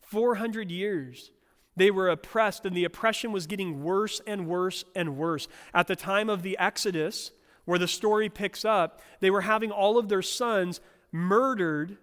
400 0.00 0.72
years. 0.72 1.30
They 1.76 1.92
were 1.92 2.08
oppressed, 2.08 2.66
and 2.66 2.76
the 2.76 2.84
oppression 2.84 3.30
was 3.30 3.46
getting 3.46 3.84
worse 3.84 4.20
and 4.26 4.48
worse 4.48 4.84
and 4.96 5.16
worse. 5.16 5.46
At 5.72 5.86
the 5.86 5.94
time 5.94 6.28
of 6.28 6.42
the 6.42 6.58
Exodus, 6.58 7.30
where 7.64 7.78
the 7.78 7.86
story 7.86 8.28
picks 8.28 8.64
up, 8.64 9.00
they 9.20 9.30
were 9.30 9.42
having 9.42 9.70
all 9.70 9.98
of 9.98 10.08
their 10.08 10.22
sons 10.22 10.80
murdered 11.12 11.96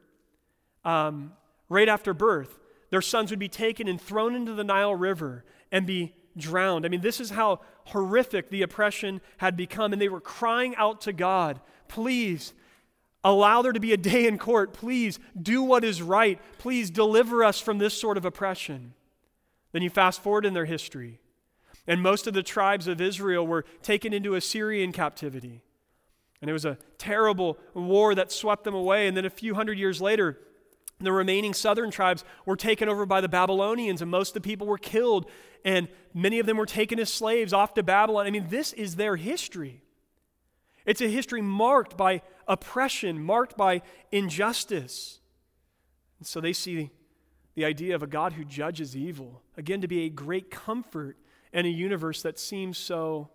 um, 0.86 1.34
right 1.67 1.89
after 1.89 2.13
birth. 2.13 2.60
Their 2.91 3.01
sons 3.01 3.29
would 3.31 3.39
be 3.39 3.50
taken 3.50 3.89
and 3.89 4.00
thrown 4.00 4.36
into 4.36 4.53
the 4.53 4.63
Nile 4.63 4.95
River 4.95 5.43
and 5.69 5.86
be 5.86 6.13
drowned. 6.38 6.86
I 6.86 6.89
mean, 6.89 7.01
this 7.01 7.20
is 7.20 7.32
how 7.32 7.62
horrific 7.86 8.50
the 8.50 8.62
oppression 8.62 9.22
had 9.38 9.56
become. 9.56 9.94
And 9.94 10.01
they 10.01 10.10
were 10.10 10.22
crying 10.22 10.75
out 10.75 11.01
to 11.01 11.13
God, 11.13 11.60
please 11.88 12.54
allow 13.24 13.62
there 13.62 13.74
to 13.74 13.80
be 13.80 13.94
a 13.94 13.98
day 13.98 14.27
in 14.27 14.38
court. 14.38 14.72
Please 14.72 15.20
do 15.42 15.63
what 15.63 15.84
is 15.84 16.01
right. 16.01 16.39
Please 16.60 16.92
deliver 16.92 17.44
us 17.44 17.60
from 17.60 17.80
this 17.80 18.00
sort 18.00 18.18
of 18.18 18.25
oppression. 18.25 18.94
Then 19.72 19.82
you 19.82 19.89
fast 19.89 20.22
forward 20.22 20.46
in 20.46 20.54
their 20.54 20.65
history, 20.65 21.20
and 21.86 22.01
most 22.01 22.27
of 22.27 22.34
the 22.34 22.44
tribes 22.44 22.88
of 22.88 23.01
Israel 23.01 23.46
were 23.46 23.65
taken 23.82 24.13
into 24.13 24.36
Assyrian 24.36 24.92
captivity. 24.92 25.63
And 26.42 26.50
it 26.50 26.54
was 26.54 26.65
a 26.65 26.77
terrible 26.98 27.58
war 27.74 28.13
that 28.13 28.32
swept 28.32 28.63
them 28.63 28.75
away. 28.75 29.08
And 29.08 29.18
then 29.18 29.25
a 29.25 29.30
few 29.30 29.56
hundred 29.56 29.80
years 29.80 30.00
later, 30.00 30.39
the 30.99 31.11
remaining 31.11 31.53
southern 31.53 31.91
tribes 31.91 32.23
were 32.45 32.55
taken 32.55 32.87
over 32.87 33.05
by 33.05 33.21
the 33.21 33.27
Babylonians, 33.27 34.01
and 34.01 34.09
most 34.09 34.29
of 34.29 34.33
the 34.35 34.47
people 34.47 34.65
were 34.65 34.77
killed, 34.77 35.29
and 35.63 35.87
many 36.13 36.39
of 36.39 36.45
them 36.45 36.57
were 36.57 36.65
taken 36.65 36.99
as 36.99 37.11
slaves 37.11 37.53
off 37.53 37.73
to 37.73 37.83
Babylon. 37.83 38.25
I 38.25 38.31
mean, 38.31 38.47
this 38.49 38.71
is 38.73 38.95
their 38.95 39.15
history. 39.15 39.81
It's 40.85 41.01
a 41.01 41.09
history 41.09 41.41
marked 41.41 41.97
by 41.97 42.21
oppression, 42.47 43.21
marked 43.21 43.57
by 43.57 43.81
injustice. 44.11 45.19
And 46.19 46.27
so 46.27 46.39
they 46.39 46.53
see 46.53 46.91
the 47.55 47.65
idea 47.65 47.95
of 47.95 48.03
a 48.03 48.07
God 48.07 48.33
who 48.33 48.45
judges 48.45 48.95
evil, 48.95 49.41
again, 49.57 49.81
to 49.81 49.87
be 49.87 50.05
a 50.05 50.09
great 50.09 50.51
comfort 50.51 51.17
in 51.51 51.65
a 51.65 51.69
universe 51.69 52.21
that 52.21 52.37
seems 52.37 52.77
so 52.77 53.29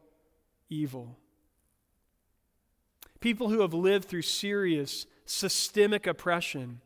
evil. 0.68 1.18
People 3.20 3.50
who 3.50 3.60
have 3.60 3.74
lived 3.74 4.08
through 4.08 4.22
serious 4.22 5.06
systemic 5.26 6.06
oppression 6.06 6.80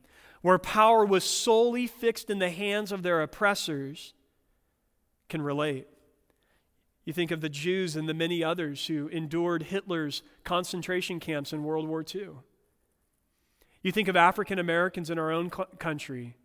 where 0.44 0.58
power 0.58 1.06
was 1.06 1.24
solely 1.24 1.86
fixed 1.86 2.28
in 2.28 2.38
the 2.38 2.50
hands 2.50 2.92
of 2.92 3.02
their 3.02 3.22
oppressors, 3.22 4.12
can 5.30 5.40
relate. 5.40 5.88
You 7.06 7.14
think 7.14 7.30
of 7.30 7.40
the 7.40 7.48
Jews 7.48 7.96
and 7.96 8.06
the 8.06 8.12
many 8.12 8.44
others 8.44 8.86
who 8.86 9.08
endured 9.08 9.62
Hitler's 9.62 10.22
concentration 10.44 11.18
camps 11.18 11.54
in 11.54 11.64
World 11.64 11.88
War 11.88 12.04
II. 12.14 12.28
You 13.80 13.90
think 13.90 14.06
of 14.06 14.16
African 14.16 14.58
Americans 14.58 15.08
in 15.08 15.18
our 15.18 15.32
own 15.32 15.48
country 15.48 16.36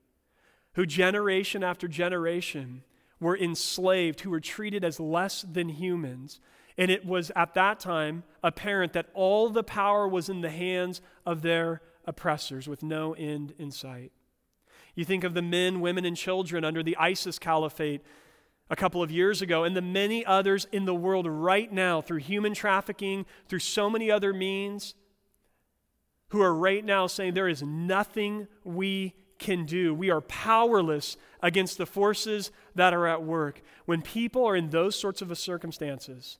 who, 0.75 0.85
generation 0.85 1.61
after 1.61 1.89
generation, 1.89 2.83
were 3.19 3.37
enslaved, 3.37 4.21
who 4.21 4.29
were 4.29 4.39
treated 4.39 4.85
as 4.85 5.01
less 5.01 5.41
than 5.41 5.67
humans. 5.67 6.39
And 6.77 6.89
it 6.89 7.05
was 7.05 7.33
at 7.35 7.53
that 7.55 7.81
time 7.81 8.23
apparent 8.41 8.93
that 8.93 9.09
all 9.13 9.49
the 9.49 9.61
power 9.61 10.07
was 10.07 10.29
in 10.29 10.39
the 10.39 10.49
hands 10.49 11.01
of 11.25 11.41
their 11.41 11.81
oppressors 12.09 12.67
with 12.67 12.81
no 12.81 13.13
end 13.13 13.53
in 13.59 13.69
sight. 13.71 14.11
You 14.95 15.05
think 15.05 15.23
of 15.23 15.35
the 15.35 15.41
men, 15.41 15.79
women, 15.79 16.03
and 16.03 16.17
children 16.17 16.65
under 16.65 16.81
the 16.81 16.97
ISIS 16.97 17.37
caliphate 17.37 18.01
a 18.69 18.75
couple 18.75 19.01
of 19.01 19.11
years 19.11 19.41
ago, 19.41 19.63
and 19.63 19.75
the 19.75 19.81
many 19.81 20.25
others 20.25 20.67
in 20.71 20.85
the 20.85 20.95
world 20.95 21.27
right 21.27 21.71
now 21.71 22.01
through 22.01 22.17
human 22.17 22.53
trafficking, 22.53 23.25
through 23.47 23.59
so 23.59 23.89
many 23.89 24.11
other 24.11 24.33
means, 24.33 24.95
who 26.29 26.41
are 26.41 26.53
right 26.53 26.83
now 26.83 27.07
saying 27.07 27.33
there 27.33 27.47
is 27.47 27.63
nothing 27.63 28.47
we 28.63 29.13
can 29.37 29.65
do. 29.65 29.93
We 29.93 30.09
are 30.09 30.21
powerless 30.21 31.17
against 31.41 31.77
the 31.77 31.85
forces 31.85 32.51
that 32.75 32.93
are 32.93 33.07
at 33.07 33.23
work. 33.23 33.61
When 33.85 34.01
people 34.01 34.45
are 34.45 34.55
in 34.55 34.69
those 34.69 34.95
sorts 34.95 35.21
of 35.21 35.35
circumstances, 35.37 36.39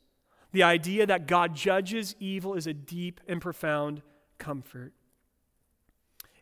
the 0.52 0.64
idea 0.64 1.06
that 1.06 1.28
God 1.28 1.56
judges 1.56 2.16
evil 2.20 2.56
is 2.56 2.68
a 2.68 2.74
deep 2.74 3.22
and 3.28 3.42
profound 3.42 4.02
comfort. 4.38 4.94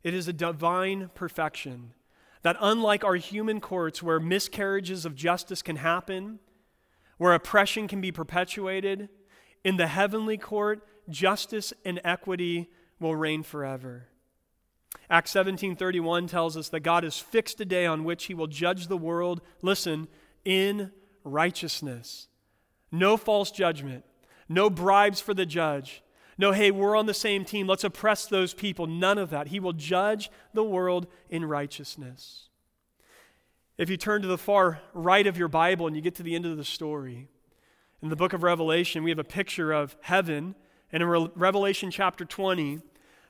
It 0.07 0.13
is 0.13 0.29
a 0.29 0.31
divine 0.31 1.09
perfection 1.15 1.93
that, 2.41 2.55
unlike 2.61 3.03
our 3.03 3.15
human 3.15 3.59
courts, 3.59 4.01
where 4.01 4.21
miscarriages 4.21 5.03
of 5.05 5.15
justice 5.15 5.61
can 5.61 5.75
happen, 5.75 6.39
where 7.17 7.33
oppression 7.33 7.89
can 7.89 7.99
be 7.99 8.13
perpetuated, 8.13 9.09
in 9.65 9.75
the 9.75 9.87
heavenly 9.87 10.37
court, 10.37 10.87
justice 11.09 11.73
and 11.83 11.99
equity 12.05 12.69
will 13.01 13.17
reign 13.17 13.43
forever. 13.43 14.07
Acts 15.09 15.31
17:31 15.31 16.27
tells 16.27 16.55
us 16.55 16.69
that 16.69 16.79
God 16.79 17.03
has 17.03 17.19
fixed 17.19 17.59
a 17.59 17.65
day 17.65 17.85
on 17.85 18.05
which 18.05 18.27
he 18.27 18.33
will 18.33 18.47
judge 18.47 18.87
the 18.87 18.95
world, 18.95 19.41
listen, 19.61 20.07
in 20.45 20.93
righteousness. 21.25 22.29
No 22.93 23.17
false 23.17 23.51
judgment, 23.51 24.05
no 24.47 24.69
bribes 24.69 25.19
for 25.19 25.33
the 25.33 25.45
judge. 25.45 26.01
No, 26.37 26.51
hey, 26.51 26.69
we're 26.69 26.95
on 26.95 27.07
the 27.07 27.13
same 27.13 27.45
team. 27.45 27.67
Let's 27.67 27.83
oppress 27.83 28.27
those 28.27 28.53
people. 28.53 28.85
None 28.85 29.17
of 29.17 29.31
that. 29.31 29.47
He 29.47 29.59
will 29.59 29.73
judge 29.73 30.29
the 30.53 30.63
world 30.63 31.07
in 31.29 31.45
righteousness. 31.45 32.49
If 33.77 33.89
you 33.89 33.97
turn 33.97 34.21
to 34.21 34.27
the 34.27 34.37
far 34.37 34.79
right 34.93 35.25
of 35.25 35.37
your 35.37 35.47
Bible 35.47 35.87
and 35.87 35.95
you 35.95 36.01
get 36.01 36.15
to 36.15 36.23
the 36.23 36.35
end 36.35 36.45
of 36.45 36.57
the 36.57 36.63
story, 36.63 37.27
in 38.01 38.09
the 38.09 38.15
book 38.15 38.33
of 38.33 38.43
Revelation, 38.43 39.03
we 39.03 39.09
have 39.09 39.19
a 39.19 39.23
picture 39.23 39.71
of 39.71 39.97
heaven. 40.01 40.55
And 40.91 41.01
in 41.01 41.09
Re- 41.09 41.31
Revelation 41.35 41.89
chapter 41.89 42.25
20, 42.25 42.81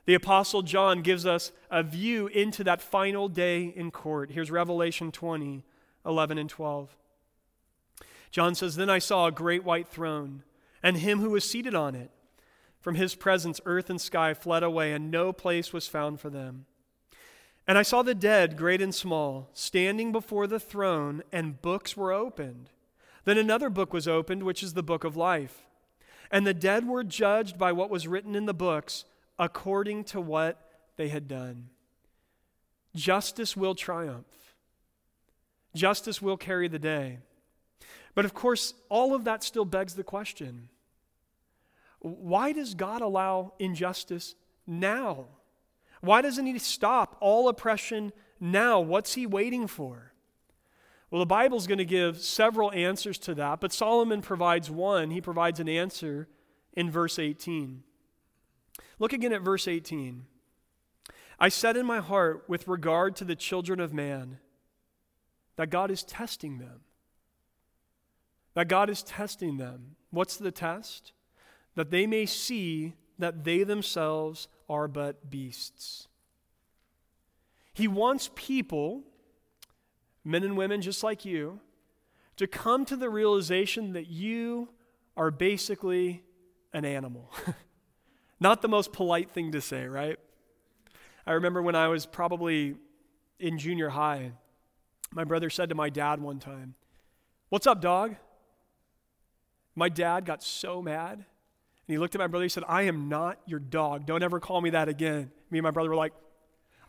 the 0.04 0.14
Apostle 0.14 0.62
John 0.62 1.02
gives 1.02 1.26
us 1.26 1.52
a 1.70 1.82
view 1.82 2.26
into 2.28 2.64
that 2.64 2.82
final 2.82 3.28
day 3.28 3.64
in 3.64 3.90
court. 3.90 4.30
Here's 4.30 4.50
Revelation 4.50 5.12
20, 5.12 5.64
11 6.04 6.38
and 6.38 6.48
12. 6.48 6.96
John 8.30 8.54
says, 8.54 8.76
Then 8.76 8.90
I 8.90 8.98
saw 8.98 9.26
a 9.26 9.32
great 9.32 9.64
white 9.64 9.88
throne, 9.88 10.44
and 10.82 10.98
him 10.98 11.20
who 11.20 11.30
was 11.30 11.48
seated 11.48 11.74
on 11.74 11.94
it. 11.94 12.10
From 12.88 12.94
his 12.94 13.14
presence, 13.14 13.60
earth 13.66 13.90
and 13.90 14.00
sky 14.00 14.32
fled 14.32 14.62
away, 14.62 14.94
and 14.94 15.10
no 15.10 15.30
place 15.30 15.74
was 15.74 15.86
found 15.86 16.20
for 16.20 16.30
them. 16.30 16.64
And 17.66 17.76
I 17.76 17.82
saw 17.82 18.00
the 18.00 18.14
dead, 18.14 18.56
great 18.56 18.80
and 18.80 18.94
small, 18.94 19.50
standing 19.52 20.10
before 20.10 20.46
the 20.46 20.58
throne, 20.58 21.22
and 21.30 21.60
books 21.60 21.98
were 21.98 22.14
opened. 22.14 22.70
Then 23.26 23.36
another 23.36 23.68
book 23.68 23.92
was 23.92 24.08
opened, 24.08 24.42
which 24.42 24.62
is 24.62 24.72
the 24.72 24.82
book 24.82 25.04
of 25.04 25.18
life. 25.18 25.66
And 26.30 26.46
the 26.46 26.54
dead 26.54 26.88
were 26.88 27.04
judged 27.04 27.58
by 27.58 27.72
what 27.72 27.90
was 27.90 28.08
written 28.08 28.34
in 28.34 28.46
the 28.46 28.54
books 28.54 29.04
according 29.38 30.04
to 30.04 30.20
what 30.22 30.58
they 30.96 31.08
had 31.08 31.28
done. 31.28 31.68
Justice 32.96 33.54
will 33.54 33.74
triumph, 33.74 34.54
justice 35.74 36.22
will 36.22 36.38
carry 36.38 36.68
the 36.68 36.78
day. 36.78 37.18
But 38.14 38.24
of 38.24 38.32
course, 38.32 38.72
all 38.88 39.14
of 39.14 39.24
that 39.24 39.44
still 39.44 39.66
begs 39.66 39.94
the 39.94 40.04
question 40.04 40.70
why 42.00 42.52
does 42.52 42.74
God 42.74 43.00
allow 43.00 43.54
injustice 43.58 44.34
now? 44.66 45.26
Why 46.00 46.22
doesn't 46.22 46.46
He 46.46 46.58
stop 46.58 47.16
all 47.20 47.48
oppression 47.48 48.12
now? 48.40 48.80
What's 48.80 49.14
He 49.14 49.26
waiting 49.26 49.66
for? 49.66 50.12
Well, 51.10 51.20
the 51.20 51.26
Bible's 51.26 51.66
going 51.66 51.78
to 51.78 51.84
give 51.84 52.20
several 52.20 52.70
answers 52.72 53.18
to 53.20 53.34
that, 53.34 53.60
but 53.60 53.72
Solomon 53.72 54.20
provides 54.20 54.70
one. 54.70 55.10
He 55.10 55.20
provides 55.20 55.58
an 55.58 55.68
answer 55.68 56.28
in 56.74 56.90
verse 56.90 57.18
18. 57.18 57.82
Look 58.98 59.12
again 59.12 59.32
at 59.32 59.42
verse 59.42 59.66
18. 59.66 60.26
I 61.40 61.48
said 61.48 61.76
in 61.76 61.86
my 61.86 62.00
heart, 62.00 62.44
with 62.48 62.68
regard 62.68 63.16
to 63.16 63.24
the 63.24 63.36
children 63.36 63.80
of 63.80 63.94
man, 63.94 64.38
that 65.56 65.70
God 65.70 65.90
is 65.90 66.02
testing 66.02 66.58
them. 66.58 66.80
That 68.54 68.68
God 68.68 68.90
is 68.90 69.02
testing 69.02 69.56
them. 69.56 69.96
What's 70.10 70.36
the 70.36 70.50
test? 70.50 71.12
That 71.78 71.92
they 71.92 72.08
may 72.08 72.26
see 72.26 72.94
that 73.20 73.44
they 73.44 73.62
themselves 73.62 74.48
are 74.68 74.88
but 74.88 75.30
beasts. 75.30 76.08
He 77.72 77.86
wants 77.86 78.30
people 78.34 79.04
men 80.28 80.44
and 80.44 80.56
women 80.56 80.82
just 80.82 81.02
like 81.02 81.24
you, 81.24 81.58
to 82.36 82.46
come 82.46 82.84
to 82.84 82.96
the 82.96 83.08
realization 83.08 83.94
that 83.94 84.08
you 84.08 84.68
are 85.16 85.30
basically 85.30 86.22
an 86.72 86.84
animal. 86.84 87.32
Not 88.40 88.60
the 88.60 88.68
most 88.68 88.92
polite 88.92 89.30
thing 89.30 89.52
to 89.52 89.60
say, 89.62 89.86
right? 89.86 90.18
I 91.26 91.32
remember 91.32 91.62
when 91.62 91.74
I 91.74 91.88
was 91.88 92.04
probably 92.04 92.76
in 93.40 93.58
junior 93.58 93.88
high, 93.88 94.32
my 95.12 95.24
brother 95.24 95.48
said 95.48 95.70
to 95.70 95.74
my 95.74 95.88
dad 95.88 96.20
one 96.20 96.38
time, 96.38 96.74
What's 97.48 97.66
up, 97.66 97.80
dog? 97.80 98.16
My 99.74 99.88
dad 99.88 100.26
got 100.26 100.42
so 100.42 100.82
mad. 100.82 101.24
And 101.88 101.94
he 101.94 101.98
looked 101.98 102.14
at 102.14 102.18
my 102.18 102.26
brother. 102.26 102.44
He 102.44 102.50
said, 102.50 102.64
I 102.68 102.82
am 102.82 103.08
not 103.08 103.40
your 103.46 103.58
dog. 103.58 104.04
Don't 104.04 104.22
ever 104.22 104.38
call 104.38 104.60
me 104.60 104.70
that 104.70 104.90
again. 104.90 105.30
Me 105.50 105.58
and 105.58 105.64
my 105.64 105.70
brother 105.70 105.88
were 105.88 105.96
like, 105.96 106.12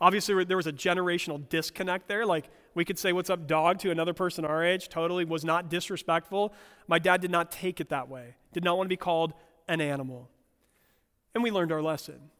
Obviously, 0.01 0.43
there 0.45 0.57
was 0.57 0.67
a 0.67 0.71
generational 0.71 1.47
disconnect 1.49 2.07
there. 2.07 2.25
Like, 2.25 2.49
we 2.73 2.85
could 2.85 2.99
say, 2.99 3.13
What's 3.13 3.29
up, 3.29 3.47
dog, 3.47 3.79
to 3.79 3.91
another 3.91 4.13
person 4.13 4.43
our 4.45 4.63
age. 4.63 4.89
Totally 4.89 5.23
was 5.25 5.45
not 5.45 5.69
disrespectful. 5.69 6.53
My 6.87 6.99
dad 6.99 7.21
did 7.21 7.31
not 7.31 7.51
take 7.51 7.79
it 7.79 7.89
that 7.89 8.09
way, 8.09 8.35
did 8.53 8.63
not 8.63 8.77
want 8.77 8.87
to 8.87 8.89
be 8.89 8.97
called 8.97 9.33
an 9.67 9.79
animal. 9.81 10.29
And 11.33 11.43
we 11.43 11.51
learned 11.51 11.71
our 11.71 11.81
lesson. 11.81 12.31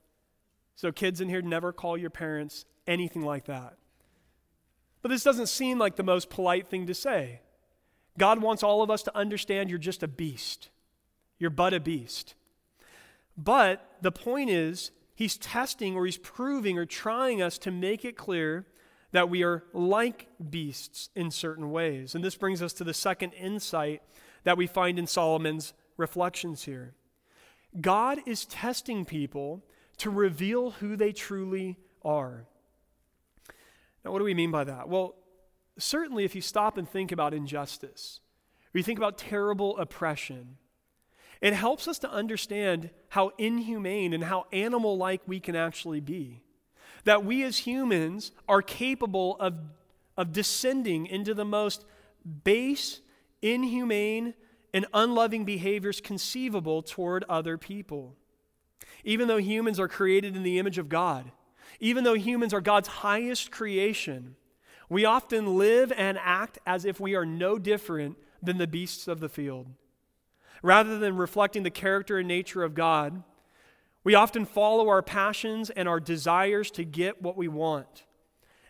So, 0.76 0.91
kids 0.91 1.22
in 1.22 1.30
here, 1.30 1.41
never 1.41 1.72
call 1.72 1.98
your 1.98 2.10
parents 2.10 2.65
anything 2.88 3.24
like 3.24 3.45
that. 3.45 3.78
But 5.02 5.10
this 5.10 5.24
doesn't 5.24 5.48
seem 5.48 5.80
like 5.80 5.95
the 5.95 6.04
most 6.04 6.30
polite 6.30 6.67
thing 6.67 6.88
to 6.88 6.93
say. 6.93 7.41
God 8.17 8.41
wants 8.41 8.63
all 8.63 8.82
of 8.82 8.91
us 8.91 9.04
to 9.04 9.15
understand 9.15 9.69
you're 9.69 9.80
just 9.80 10.04
a 10.04 10.08
beast. 10.08 10.69
You're 11.38 11.50
but 11.50 11.74
a 11.74 11.80
beast. 11.80 12.36
But 13.41 13.95
the 14.02 14.12
point 14.12 14.49
is, 14.49 14.91
he's 15.15 15.38
testing 15.38 15.95
or 15.95 16.06
he's 16.06 16.17
proving 16.17 16.78
or 16.78 16.86
trying 16.86 17.41
us 17.41 17.58
to 17.60 17.71
make 17.71 18.04
it 18.04 18.17
clear 18.17 18.65
that 19.13 19.30
we 19.30 19.43
are 19.43 19.63
like 19.71 20.28
beasts 20.49 21.10
in 21.15 21.32
certain 21.32 21.71
ways. 21.71 22.13
And 22.13 22.23
this 22.23 22.36
brings 22.36 22.62
us 22.62 22.73
to 22.73 22.84
the 22.84 22.93
second 22.93 23.32
insight 23.32 24.02
that 24.43 24.58
we 24.58 24.67
find 24.67 24.99
in 24.99 25.08
Solomon's 25.08 25.73
reflections 25.95 26.63
here. 26.63 26.95
God 27.80 28.19
is 28.25 28.45
testing 28.45 29.06
people 29.06 29.63
to 29.97 30.10
reveal 30.10 30.71
who 30.71 30.97
they 30.97 31.13
truly 31.13 31.78
are. 32.04 32.45
Now, 34.04 34.12
what 34.12 34.19
do 34.19 34.25
we 34.25 34.34
mean 34.34 34.52
by 34.52 34.65
that? 34.65 34.89
Well, 34.89 35.15
certainly 35.78 36.25
if 36.25 36.36
you 36.36 36.41
stop 36.41 36.78
and 36.78 36.89
think 36.89 37.13
about 37.13 37.34
injustice, 37.34 38.19
or 38.73 38.78
you 38.78 38.84
think 38.84 38.99
about 38.99 39.17
terrible 39.17 39.78
oppression, 39.78 40.58
it 41.41 41.54
helps 41.54 41.88
us 41.88 41.99
to 41.99 42.12
understand 42.12 42.89
how 43.10 43.32
inhumane 43.38 44.13
and 44.13 44.23
how 44.23 44.45
animal 44.52 44.97
like 44.97 45.21
we 45.25 45.39
can 45.39 45.56
actually 45.56 46.02
be. 46.02 46.41
That 47.06 47.23
we 47.23 47.43
as 47.43 47.60
humans 47.60 48.32
are 48.47 48.62
capable 48.62 49.38
of, 49.39 49.56
of 50.17 50.34
descending 50.34 51.06
into 51.06 51.34
the 51.34 51.45
most 51.45 51.86
base, 52.43 52.99
inhumane, 53.41 54.34
and 54.73 54.86
unloving 54.93 55.45
behaviors 55.45 56.02
conceivable 56.02 56.82
toward 56.82 57.23
other 57.30 57.58
people. 57.58 58.15
Even 59.04 59.28
though 59.28 59.38
humans 59.38 59.80
are 59.80 59.88
created 59.88 60.36
in 60.36 60.43
the 60.43 60.60
image 60.60 60.78
of 60.78 60.89
God, 60.89 61.32
even 61.80 62.04
though 62.04 62.15
humans 62.15 62.54
are 62.54 62.62
God's 62.62 62.89
highest 62.89 63.49
creation, 63.49 64.36
we 64.89 65.06
often 65.06 65.58
live 65.58 65.93
and 65.95 66.17
act 66.21 66.60
as 66.65 66.84
if 66.84 66.99
we 66.99 67.15
are 67.15 67.25
no 67.25 67.58
different 67.58 68.17
than 68.41 68.58
the 68.58 68.67
beasts 68.67 69.08
of 69.08 69.19
the 69.19 69.30
field. 69.30 69.67
Rather 70.62 70.98
than 71.00 71.15
reflecting 71.17 71.63
the 71.63 71.69
character 71.69 72.17
and 72.17 72.28
nature 72.28 72.63
of 72.63 72.74
God, 72.74 73.24
we 74.04 74.15
often 74.15 74.45
follow 74.45 74.89
our 74.89 75.02
passions 75.02 75.69
and 75.69 75.88
our 75.88 76.00
desires 76.00 76.72
to 76.72 76.84
get 76.84 77.22
what 77.22 77.38
we 77.38 77.48
want. 77.48 78.06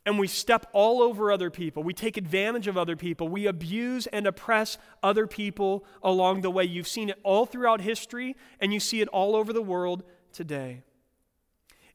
And 0.06 0.18
we 0.18 0.28
step 0.28 0.66
all 0.74 1.02
over 1.02 1.32
other 1.32 1.50
people. 1.50 1.84
We 1.84 1.94
take 1.94 2.18
advantage 2.18 2.68
of 2.68 2.78
other 2.78 2.96
people. 2.96 3.28
We 3.28 3.46
abuse 3.46 4.08
and 4.08 4.26
oppress 4.26 4.78
other 5.04 5.28
people 5.28 5.86
along 6.02 6.42
the 6.42 6.50
way. 6.50 6.64
You've 6.64 6.88
seen 6.88 7.10
it 7.10 7.20
all 7.24 7.46
throughout 7.46 7.82
history, 7.82 8.36
and 8.60 8.74
you 8.74 8.80
see 8.80 9.02
it 9.02 9.08
all 9.10 9.36
over 9.36 9.54
the 9.54 9.62
world 9.62 10.04
today. 10.32 10.84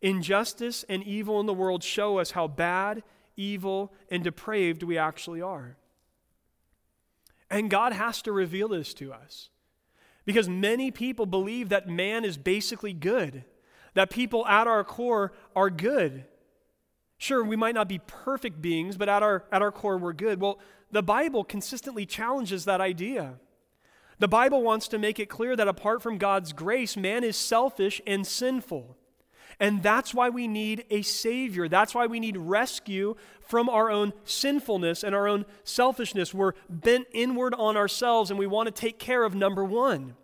Injustice 0.00 0.85
and 0.88 1.02
evil 1.02 1.40
in 1.40 1.46
the 1.46 1.54
world 1.54 1.83
show 1.83 2.18
us 2.18 2.33
how 2.33 2.46
bad, 2.46 3.02
evil, 3.37 3.92
and 4.11 4.22
depraved 4.22 4.83
we 4.83 4.98
actually 4.98 5.40
are. 5.40 5.76
And 7.50 7.70
God 7.70 7.92
has 7.92 8.22
to 8.22 8.33
reveal 8.33 8.68
this 8.68 8.94
to 8.94 9.12
us. 9.12 9.48
Because 10.24 10.48
many 10.48 10.90
people 10.90 11.26
believe 11.26 11.68
that 11.68 11.88
man 11.88 12.24
is 12.24 12.37
basically 12.37 12.92
good, 12.92 13.44
that 13.94 14.10
people 14.10 14.46
at 14.46 14.66
our 14.66 14.84
core 14.84 15.32
are 15.54 15.70
good. 15.70 16.24
Sure, 17.18 17.44
we 17.44 17.56
might 17.56 17.74
not 17.74 17.88
be 17.88 18.00
perfect 18.06 18.60
beings, 18.60 18.96
but 18.96 19.08
at 19.08 19.22
our, 19.22 19.44
at 19.52 19.62
our 19.62 19.72
core, 19.72 19.98
we're 19.98 20.12
good. 20.12 20.40
Well, 20.40 20.58
the 20.90 21.02
Bible 21.02 21.44
consistently 21.44 22.06
challenges 22.06 22.64
that 22.64 22.80
idea. 22.80 23.34
The 24.18 24.28
Bible 24.28 24.62
wants 24.62 24.88
to 24.88 24.98
make 24.98 25.18
it 25.18 25.28
clear 25.28 25.56
that 25.56 25.68
apart 25.68 26.02
from 26.02 26.18
God's 26.18 26.52
grace, 26.52 26.96
man 26.96 27.24
is 27.24 27.37
selfish 27.37 28.00
and 28.06 28.26
sinful. 28.26 28.96
And 29.60 29.82
that's 29.82 30.12
why 30.12 30.30
we 30.30 30.48
need 30.48 30.84
a 30.90 31.02
Savior. 31.02 31.68
That's 31.68 31.94
why 31.94 32.06
we 32.06 32.20
need 32.20 32.36
rescue 32.36 33.14
from 33.40 33.68
our 33.68 33.90
own 33.90 34.12
sinfulness 34.24 35.04
and 35.04 35.14
our 35.14 35.28
own 35.28 35.44
selfishness. 35.64 36.34
We're 36.34 36.52
bent 36.68 37.06
inward 37.12 37.54
on 37.54 37.76
ourselves 37.76 38.30
and 38.30 38.38
we 38.38 38.46
want 38.46 38.66
to 38.66 38.72
take 38.72 38.98
care 38.98 39.24
of 39.24 39.34
number 39.34 39.64
one. 39.64 40.16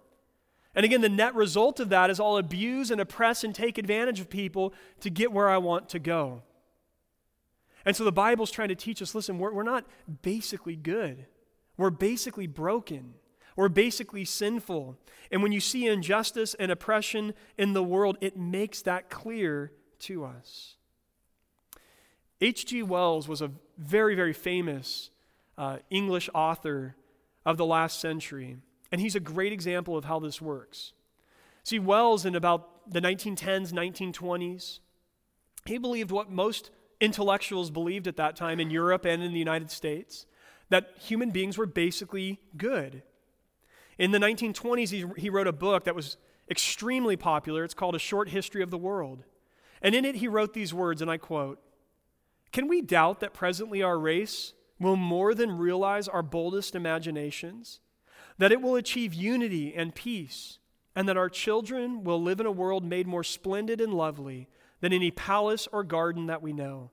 And 0.75 0.85
again, 0.85 1.01
the 1.01 1.09
net 1.09 1.35
result 1.35 1.81
of 1.81 1.89
that 1.89 2.11
is 2.11 2.21
I'll 2.21 2.37
abuse 2.37 2.91
and 2.91 3.01
oppress 3.01 3.45
and 3.45 3.55
take 3.55 3.79
advantage 3.79 4.21
of 4.21 4.31
people 4.31 4.73
to 5.01 5.11
get 5.11 5.33
where 5.33 5.49
I 5.49 5.59
want 5.59 5.89
to 5.91 5.99
go. 5.99 6.43
And 7.85 7.97
so 7.97 8.05
the 8.05 8.13
Bible's 8.13 8.51
trying 8.51 8.69
to 8.69 8.75
teach 8.75 9.01
us 9.03 9.15
listen, 9.15 9.39
we're, 9.39 9.53
we're 9.53 9.63
not 9.63 9.85
basically 10.23 10.77
good, 10.77 11.27
we're 11.77 11.91
basically 11.91 12.47
broken. 12.47 13.15
We're 13.61 13.69
basically 13.69 14.25
sinful. 14.25 14.97
And 15.31 15.43
when 15.43 15.53
you 15.53 15.61
see 15.61 15.87
injustice 15.87 16.55
and 16.55 16.73
oppression 16.73 17.35
in 17.59 17.75
the 17.75 17.83
world, 17.83 18.17
it 18.23 18.35
makes 18.35 18.81
that 18.81 19.11
clear 19.11 19.71
to 19.99 20.25
us. 20.25 20.77
H.G. 22.41 22.83
Wells 22.85 23.29
was 23.29 23.43
a 23.43 23.51
very, 23.77 24.15
very 24.15 24.33
famous 24.33 25.11
uh, 25.59 25.77
English 25.91 26.31
author 26.33 26.97
of 27.45 27.59
the 27.59 27.67
last 27.67 28.01
century. 28.01 28.57
And 28.91 28.99
he's 28.99 29.15
a 29.15 29.21
great 29.21 29.53
example 29.53 29.95
of 29.95 30.07
how 30.07 30.21
this 30.21 30.41
works. 30.41 30.95
See, 31.63 31.79
Wells 31.79 32.25
in 32.25 32.35
about 32.35 32.91
the 32.91 33.03
1910s, 33.03 33.75
1920s, 33.75 34.79
he 35.67 35.77
believed 35.77 36.11
what 36.11 36.31
most 36.31 36.71
intellectuals 36.99 37.71
believed 37.71 38.09
at 38.09 38.17
that 38.17 38.37
time 38.37 38.59
in 38.59 38.71
Europe 38.71 39.05
and 39.05 39.23
in 39.23 39.35
the 39.35 39.39
United 39.39 39.71
States 39.71 40.25
that 40.71 40.95
human 40.99 41.31
beings 41.31 41.59
were 41.59 41.67
basically 41.67 42.41
good. 42.57 43.03
In 44.01 44.11
the 44.11 44.19
1920s, 44.19 44.91
he, 44.91 45.05
he 45.21 45.31
wrote 45.31 45.47
a 45.47 45.53
book 45.53 45.85
that 45.85 45.95
was 45.95 46.17
extremely 46.51 47.17
popular. 47.17 47.63
It's 47.63 47.75
called 47.75 47.95
A 47.95 48.01
Short 48.01 48.31
History 48.31 48.63
of 48.63 48.71
the 48.71 48.79
World. 48.79 49.23
And 49.81 49.95
in 49.95 50.05
it, 50.05 50.17
he 50.17 50.27
wrote 50.27 50.55
these 50.55 50.75
words, 50.75 51.01
and 51.01 51.11
I 51.11 51.19
quote 51.19 51.61
Can 52.51 52.67
we 52.67 52.83
doubt 52.83 53.21
that 53.21 53.35
presently 53.35 53.83
our 53.83 53.99
race 53.99 54.55
will 54.81 54.97
more 54.97 55.35
than 55.35 55.57
realize 55.59 56.09
our 56.09 56.23
boldest 56.23 56.75
imaginations? 56.75 57.81
that 58.41 58.53
it 58.53 58.63
will 58.63 58.75
achieve 58.75 59.13
unity 59.13 59.75
and 59.77 59.95
peace, 59.95 60.59
and 60.97 61.07
that 61.07 61.19
our 61.19 61.29
children 61.29 62.03
will 62.03 62.23
live 62.23 62.41
in 62.41 62.47
a 62.47 62.51
world 62.51 62.83
made 62.83 63.07
more 63.07 63.23
splendid 63.23 63.83
and 63.83 63.93
lovely 63.93 64.49
than 64.81 64.95
any 64.95 65.11
palace 65.11 65.69
or 65.73 65.85
garden 65.85 66.25
that 66.25 66.41
we 66.41 66.51
know, 66.51 66.91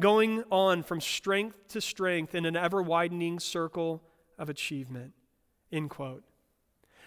going 0.00 0.42
on 0.50 0.82
from 0.82 0.98
strength 0.98 1.68
to 1.68 1.78
strength 1.78 2.34
in 2.34 2.46
an 2.46 2.56
ever 2.56 2.80
widening 2.80 3.38
circle 3.38 4.02
of 4.38 4.48
achievement. 4.48 5.12
End 5.70 5.90
quote. 5.90 6.24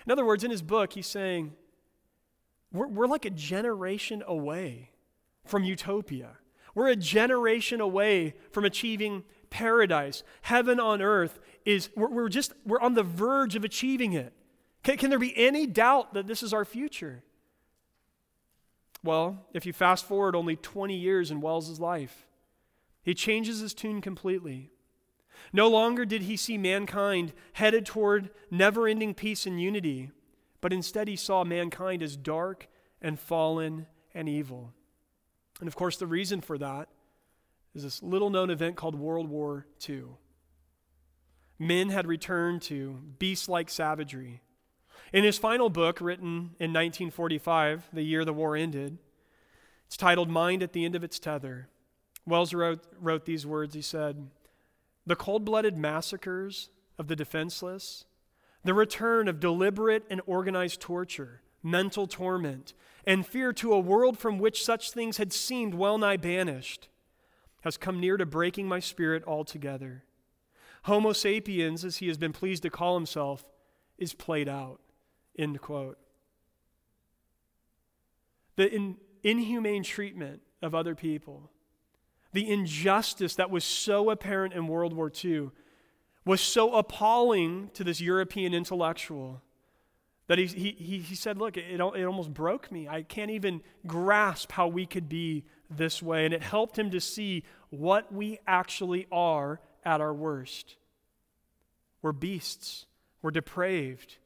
In 0.05 0.11
other 0.11 0.25
words, 0.25 0.43
in 0.43 0.51
his 0.51 0.61
book, 0.61 0.93
he's 0.93 1.07
saying, 1.07 1.53
we're, 2.71 2.87
we're 2.87 3.07
like 3.07 3.25
a 3.25 3.29
generation 3.29 4.23
away 4.25 4.91
from 5.45 5.63
utopia. 5.63 6.37
We're 6.73 6.89
a 6.89 6.95
generation 6.95 7.81
away 7.81 8.35
from 8.51 8.65
achieving 8.65 9.23
paradise, 9.51 10.23
heaven 10.41 10.79
on 10.79 11.01
earth 11.01 11.39
is, 11.65 11.89
we're, 11.95 12.09
we're 12.09 12.29
just, 12.29 12.53
we're 12.65 12.79
on 12.79 12.95
the 12.95 13.03
verge 13.03 13.55
of 13.55 13.63
achieving 13.63 14.13
it. 14.13 14.33
Can, 14.81 14.97
can 14.97 15.09
there 15.11 15.19
be 15.19 15.37
any 15.37 15.67
doubt 15.67 16.15
that 16.15 16.25
this 16.25 16.41
is 16.41 16.53
our 16.53 16.65
future? 16.65 17.23
Well, 19.03 19.45
if 19.53 19.65
you 19.65 19.73
fast 19.73 20.05
forward 20.05 20.35
only 20.35 20.55
20 20.55 20.95
years 20.95 21.29
in 21.29 21.41
Wells's 21.41 21.79
life, 21.79 22.25
he 23.03 23.13
changes 23.13 23.59
his 23.59 23.73
tune 23.73 24.01
completely. 24.01 24.71
No 25.53 25.67
longer 25.67 26.05
did 26.05 26.23
he 26.23 26.37
see 26.37 26.57
mankind 26.57 27.33
headed 27.53 27.85
toward 27.85 28.29
never 28.49 28.87
ending 28.87 29.13
peace 29.13 29.45
and 29.45 29.61
unity, 29.61 30.11
but 30.61 30.73
instead 30.73 31.07
he 31.07 31.15
saw 31.15 31.43
mankind 31.43 32.01
as 32.01 32.15
dark 32.15 32.67
and 33.01 33.19
fallen 33.19 33.87
and 34.13 34.29
evil. 34.29 34.73
And 35.59 35.67
of 35.67 35.75
course, 35.75 35.97
the 35.97 36.07
reason 36.07 36.41
for 36.41 36.57
that 36.57 36.89
is 37.73 37.83
this 37.83 38.03
little 38.03 38.29
known 38.29 38.49
event 38.49 38.75
called 38.75 38.95
World 38.95 39.29
War 39.29 39.65
II. 39.87 40.03
Men 41.57 41.89
had 41.89 42.07
returned 42.07 42.61
to 42.63 42.99
beast 43.19 43.47
like 43.47 43.69
savagery. 43.69 44.41
In 45.13 45.23
his 45.23 45.37
final 45.37 45.69
book, 45.69 46.01
written 46.01 46.55
in 46.59 46.71
1945, 46.71 47.89
the 47.93 48.01
year 48.01 48.25
the 48.25 48.33
war 48.33 48.55
ended, 48.55 48.97
it's 49.85 49.97
titled 49.97 50.29
Mind 50.29 50.63
at 50.63 50.73
the 50.73 50.85
End 50.85 50.95
of 50.95 51.03
Its 51.03 51.19
Tether. 51.19 51.67
Wells 52.25 52.53
wrote, 52.53 52.83
wrote 52.99 53.25
these 53.25 53.45
words. 53.45 53.75
He 53.75 53.81
said, 53.81 54.29
The 55.05 55.15
cold 55.15 55.45
blooded 55.45 55.77
massacres 55.77 56.69
of 56.97 57.07
the 57.07 57.15
defenseless, 57.15 58.05
the 58.63 58.73
return 58.73 59.27
of 59.27 59.39
deliberate 59.39 60.05
and 60.09 60.21
organized 60.25 60.79
torture, 60.79 61.41
mental 61.63 62.07
torment, 62.07 62.73
and 63.05 63.25
fear 63.25 63.51
to 63.53 63.73
a 63.73 63.79
world 63.79 64.17
from 64.17 64.37
which 64.37 64.63
such 64.63 64.91
things 64.91 65.17
had 65.17 65.33
seemed 65.33 65.73
well 65.73 65.97
nigh 65.97 66.17
banished, 66.17 66.87
has 67.61 67.77
come 67.77 67.99
near 67.99 68.17
to 68.17 68.25
breaking 68.25 68.67
my 68.67 68.79
spirit 68.79 69.23
altogether. 69.25 70.03
Homo 70.83 71.13
sapiens, 71.13 71.85
as 71.85 71.97
he 71.97 72.07
has 72.07 72.17
been 72.17 72.33
pleased 72.33 72.63
to 72.63 72.69
call 72.69 72.95
himself, 72.95 73.45
is 73.97 74.13
played 74.13 74.49
out. 74.49 74.79
End 75.37 75.61
quote. 75.61 75.97
The 78.55 78.71
in, 78.73 78.97
inhumane 79.23 79.83
treatment 79.83 80.41
of 80.61 80.75
other 80.75 80.95
people, 80.95 81.49
the 82.33 82.49
injustice 82.49 83.35
that 83.35 83.49
was 83.49 83.63
so 83.63 84.09
apparent 84.09 84.53
in 84.53 84.67
World 84.67 84.93
War 84.93 85.11
II, 85.23 85.51
was 86.25 86.41
so 86.41 86.75
appalling 86.75 87.69
to 87.73 87.83
this 87.83 87.99
European 87.99 88.53
intellectual 88.53 89.41
that 90.27 90.37
he, 90.37 90.45
he, 90.45 90.99
he 90.99 91.15
said, 91.15 91.37
Look, 91.37 91.57
it, 91.57 91.65
it 91.69 91.81
almost 91.81 92.33
broke 92.33 92.71
me. 92.71 92.87
I 92.87 93.01
can't 93.01 93.31
even 93.31 93.61
grasp 93.85 94.53
how 94.53 94.67
we 94.67 94.85
could 94.85 95.09
be 95.09 95.43
this 95.69 96.01
way. 96.01 96.25
And 96.25 96.33
it 96.33 96.41
helped 96.41 96.77
him 96.79 96.91
to 96.91 97.01
see 97.01 97.43
what 97.69 98.13
we 98.13 98.39
actually 98.47 99.07
are 99.11 99.59
at 99.83 99.99
our 99.99 100.13
worst. 100.13 100.75
We're 102.01 102.13
beasts, 102.13 102.85
we're 103.21 103.31
depraved. 103.31 104.17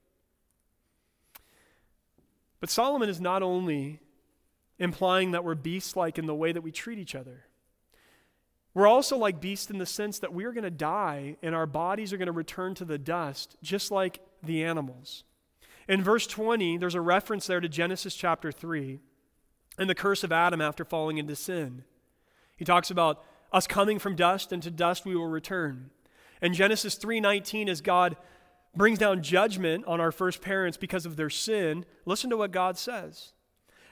But 2.59 2.69
Solomon 2.69 3.09
is 3.09 3.19
not 3.21 3.41
only 3.41 3.99
implying 4.79 5.31
that 5.31 5.43
we're 5.43 5.55
beast 5.55 5.95
like 5.95 6.17
in 6.17 6.25
the 6.25 6.35
way 6.35 6.51
that 6.51 6.61
we 6.61 6.71
treat 6.71 6.99
each 6.99 7.15
other. 7.15 7.45
We're 8.75 8.87
also 8.87 9.17
like 9.17 9.39
beasts 9.39 9.71
in 9.71 9.77
the 9.77 9.85
sense 9.85 10.19
that 10.19 10.33
we 10.33 10.43
are 10.43 10.51
going 10.51 10.65
to 10.65 10.69
die 10.69 11.37
and 11.41 11.55
our 11.55 11.65
bodies 11.65 12.11
are 12.11 12.17
going 12.17 12.27
to 12.27 12.33
return 12.33 12.75
to 12.75 12.85
the 12.85 12.97
dust, 12.97 13.55
just 13.63 13.89
like 13.89 14.19
the 14.43 14.63
animals. 14.63 15.23
In 15.87 16.03
verse 16.03 16.27
20, 16.27 16.77
there's 16.77 16.93
a 16.93 17.01
reference 17.01 17.47
there 17.47 17.61
to 17.61 17.69
Genesis 17.69 18.15
chapter 18.15 18.51
3 18.51 18.99
and 19.77 19.89
the 19.89 19.95
curse 19.95 20.25
of 20.25 20.31
Adam 20.33 20.59
after 20.59 20.83
falling 20.83 21.17
into 21.17 21.37
sin. 21.37 21.85
He 22.57 22.65
talks 22.65 22.91
about 22.91 23.23
us 23.53 23.65
coming 23.65 23.97
from 23.97 24.15
dust 24.15 24.51
and 24.51 24.61
to 24.61 24.71
dust 24.71 25.05
we 25.05 25.15
will 25.15 25.27
return. 25.27 25.91
And 26.41 26.53
Genesis 26.53 26.95
3:19 26.97 27.69
as 27.69 27.79
God 27.79 28.17
brings 28.75 28.99
down 28.99 29.23
judgment 29.23 29.85
on 29.85 30.01
our 30.01 30.11
first 30.11 30.41
parents 30.41 30.75
because 30.77 31.05
of 31.05 31.15
their 31.15 31.29
sin, 31.29 31.85
listen 32.05 32.29
to 32.29 32.37
what 32.37 32.51
God 32.51 32.77
says. 32.77 33.31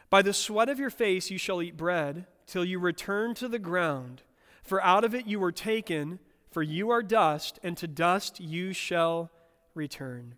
By 0.10 0.22
the 0.22 0.34
sweat 0.34 0.68
of 0.68 0.80
your 0.80 0.90
face 0.90 1.32
you 1.32 1.38
shall 1.38 1.62
eat 1.62 1.78
bread 1.78 2.28
till 2.46 2.66
you 2.66 2.80
return 2.80 3.34
to 3.36 3.48
the 3.48 3.60
ground, 3.60 4.24
for 4.64 4.84
out 4.84 5.04
of 5.04 5.14
it 5.14 5.28
you 5.28 5.40
were 5.40 5.52
taken, 5.52 6.20
for 6.52 6.64
you 6.64 6.90
are 6.90 7.04
dust, 7.04 7.60
and 7.64 7.76
to 7.78 7.88
dust 7.88 8.40
you 8.40 8.74
shall 8.74 9.30
return. 9.76 10.36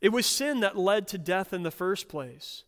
It 0.00 0.12
was 0.12 0.26
sin 0.26 0.60
that 0.60 0.76
led 0.76 1.08
to 1.08 1.18
death 1.18 1.52
in 1.52 1.62
the 1.62 1.70
first 1.70 2.08
place. 2.08 2.64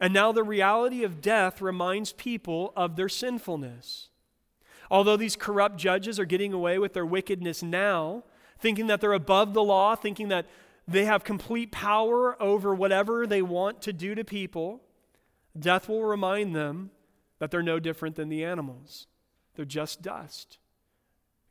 And 0.00 0.12
now 0.12 0.32
the 0.32 0.42
reality 0.42 1.04
of 1.04 1.20
death 1.20 1.60
reminds 1.60 2.12
people 2.12 2.72
of 2.74 2.96
their 2.96 3.08
sinfulness. 3.08 4.08
Although 4.90 5.16
these 5.16 5.36
corrupt 5.36 5.76
judges 5.76 6.18
are 6.18 6.24
getting 6.24 6.52
away 6.52 6.78
with 6.78 6.94
their 6.94 7.06
wickedness 7.06 7.62
now, 7.62 8.24
thinking 8.58 8.88
that 8.88 9.00
they're 9.00 9.12
above 9.12 9.54
the 9.54 9.62
law, 9.62 9.94
thinking 9.94 10.28
that 10.28 10.46
they 10.88 11.04
have 11.04 11.22
complete 11.22 11.70
power 11.70 12.40
over 12.42 12.74
whatever 12.74 13.26
they 13.26 13.42
want 13.42 13.80
to 13.82 13.92
do 13.92 14.14
to 14.14 14.24
people, 14.24 14.82
death 15.56 15.88
will 15.88 16.02
remind 16.02 16.56
them 16.56 16.90
that 17.38 17.50
they're 17.50 17.62
no 17.62 17.78
different 17.78 18.16
than 18.16 18.28
the 18.28 18.44
animals. 18.44 19.06
They're 19.60 19.66
just 19.66 20.00
dust. 20.00 20.56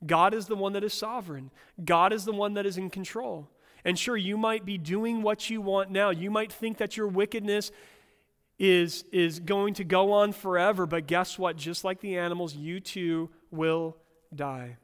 God 0.04 0.34
is 0.34 0.48
the 0.48 0.56
one 0.56 0.74
that 0.74 0.84
is 0.84 0.96
sovereign, 0.96 1.52
God 1.86 2.12
is 2.12 2.26
the 2.26 2.34
one 2.34 2.56
that 2.56 2.66
is 2.66 2.76
in 2.76 2.90
control. 2.90 3.48
And 3.86 4.00
sure, 4.00 4.18
you 4.18 4.36
might 4.36 4.66
be 4.66 4.80
doing 4.80 5.22
what 5.22 5.52
you 5.52 5.62
want 5.62 5.92
now. 5.92 6.10
You 6.10 6.32
might 6.32 6.52
think 6.52 6.80
that 6.80 6.98
your 6.98 7.08
wickedness 7.08 7.72
is, 8.58 9.04
is 9.12 9.40
going 9.40 9.76
to 9.76 9.84
go 9.84 10.12
on 10.12 10.34
forever, 10.34 10.88
but 10.88 11.06
guess 11.06 11.38
what? 11.38 11.56
Just 11.56 11.84
like 11.84 12.00
the 12.00 12.18
animals, 12.18 12.56
you 12.56 12.80
too 12.80 13.30
will 13.52 13.96
die. 14.34 14.78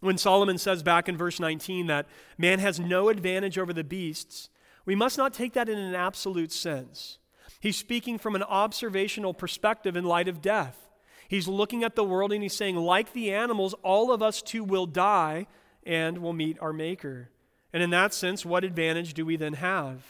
When 0.00 0.18
Solomon 0.18 0.58
says 0.58 0.82
back 0.82 1.08
in 1.08 1.16
verse 1.16 1.38
19 1.38 1.86
that 1.86 2.06
man 2.36 2.58
has 2.58 2.80
no 2.80 3.08
advantage 3.08 3.56
over 3.56 3.72
the 3.72 3.84
beasts, 3.84 4.48
we 4.84 4.96
must 4.96 5.16
not 5.16 5.32
take 5.32 5.52
that 5.52 5.68
in 5.68 5.78
an 5.78 5.94
absolute 5.94 6.50
sense. 6.50 7.18
He's 7.60 7.76
speaking 7.76 8.18
from 8.18 8.34
an 8.34 8.42
observational 8.42 9.32
perspective 9.32 9.96
in 9.96 10.04
light 10.04 10.26
of 10.26 10.42
death. 10.42 10.85
He's 11.28 11.48
looking 11.48 11.82
at 11.84 11.96
the 11.96 12.04
world 12.04 12.32
and 12.32 12.42
he's 12.42 12.54
saying, 12.54 12.76
like 12.76 13.12
the 13.12 13.32
animals, 13.32 13.74
all 13.82 14.12
of 14.12 14.22
us 14.22 14.42
too 14.42 14.64
will 14.64 14.86
die 14.86 15.46
and 15.84 16.18
will 16.18 16.32
meet 16.32 16.58
our 16.60 16.72
Maker. 16.72 17.30
And 17.72 17.82
in 17.82 17.90
that 17.90 18.14
sense, 18.14 18.44
what 18.44 18.64
advantage 18.64 19.14
do 19.14 19.26
we 19.26 19.36
then 19.36 19.54
have? 19.54 20.04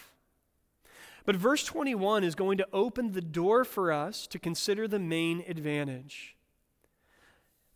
But 1.24 1.36
verse 1.36 1.64
21 1.64 2.22
is 2.22 2.34
going 2.34 2.58
to 2.58 2.68
open 2.72 3.12
the 3.12 3.20
door 3.20 3.64
for 3.64 3.92
us 3.92 4.26
to 4.28 4.38
consider 4.38 4.86
the 4.86 5.00
main 5.00 5.44
advantage. 5.48 6.36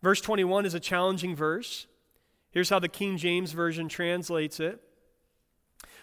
Verse 0.02 0.20
21 0.20 0.64
is 0.64 0.74
a 0.74 0.80
challenging 0.80 1.34
verse. 1.34 1.86
Here's 2.52 2.70
how 2.70 2.78
the 2.78 2.88
King 2.88 3.16
James 3.16 3.52
Version 3.52 3.88
translates 3.88 4.60
it 4.60 4.80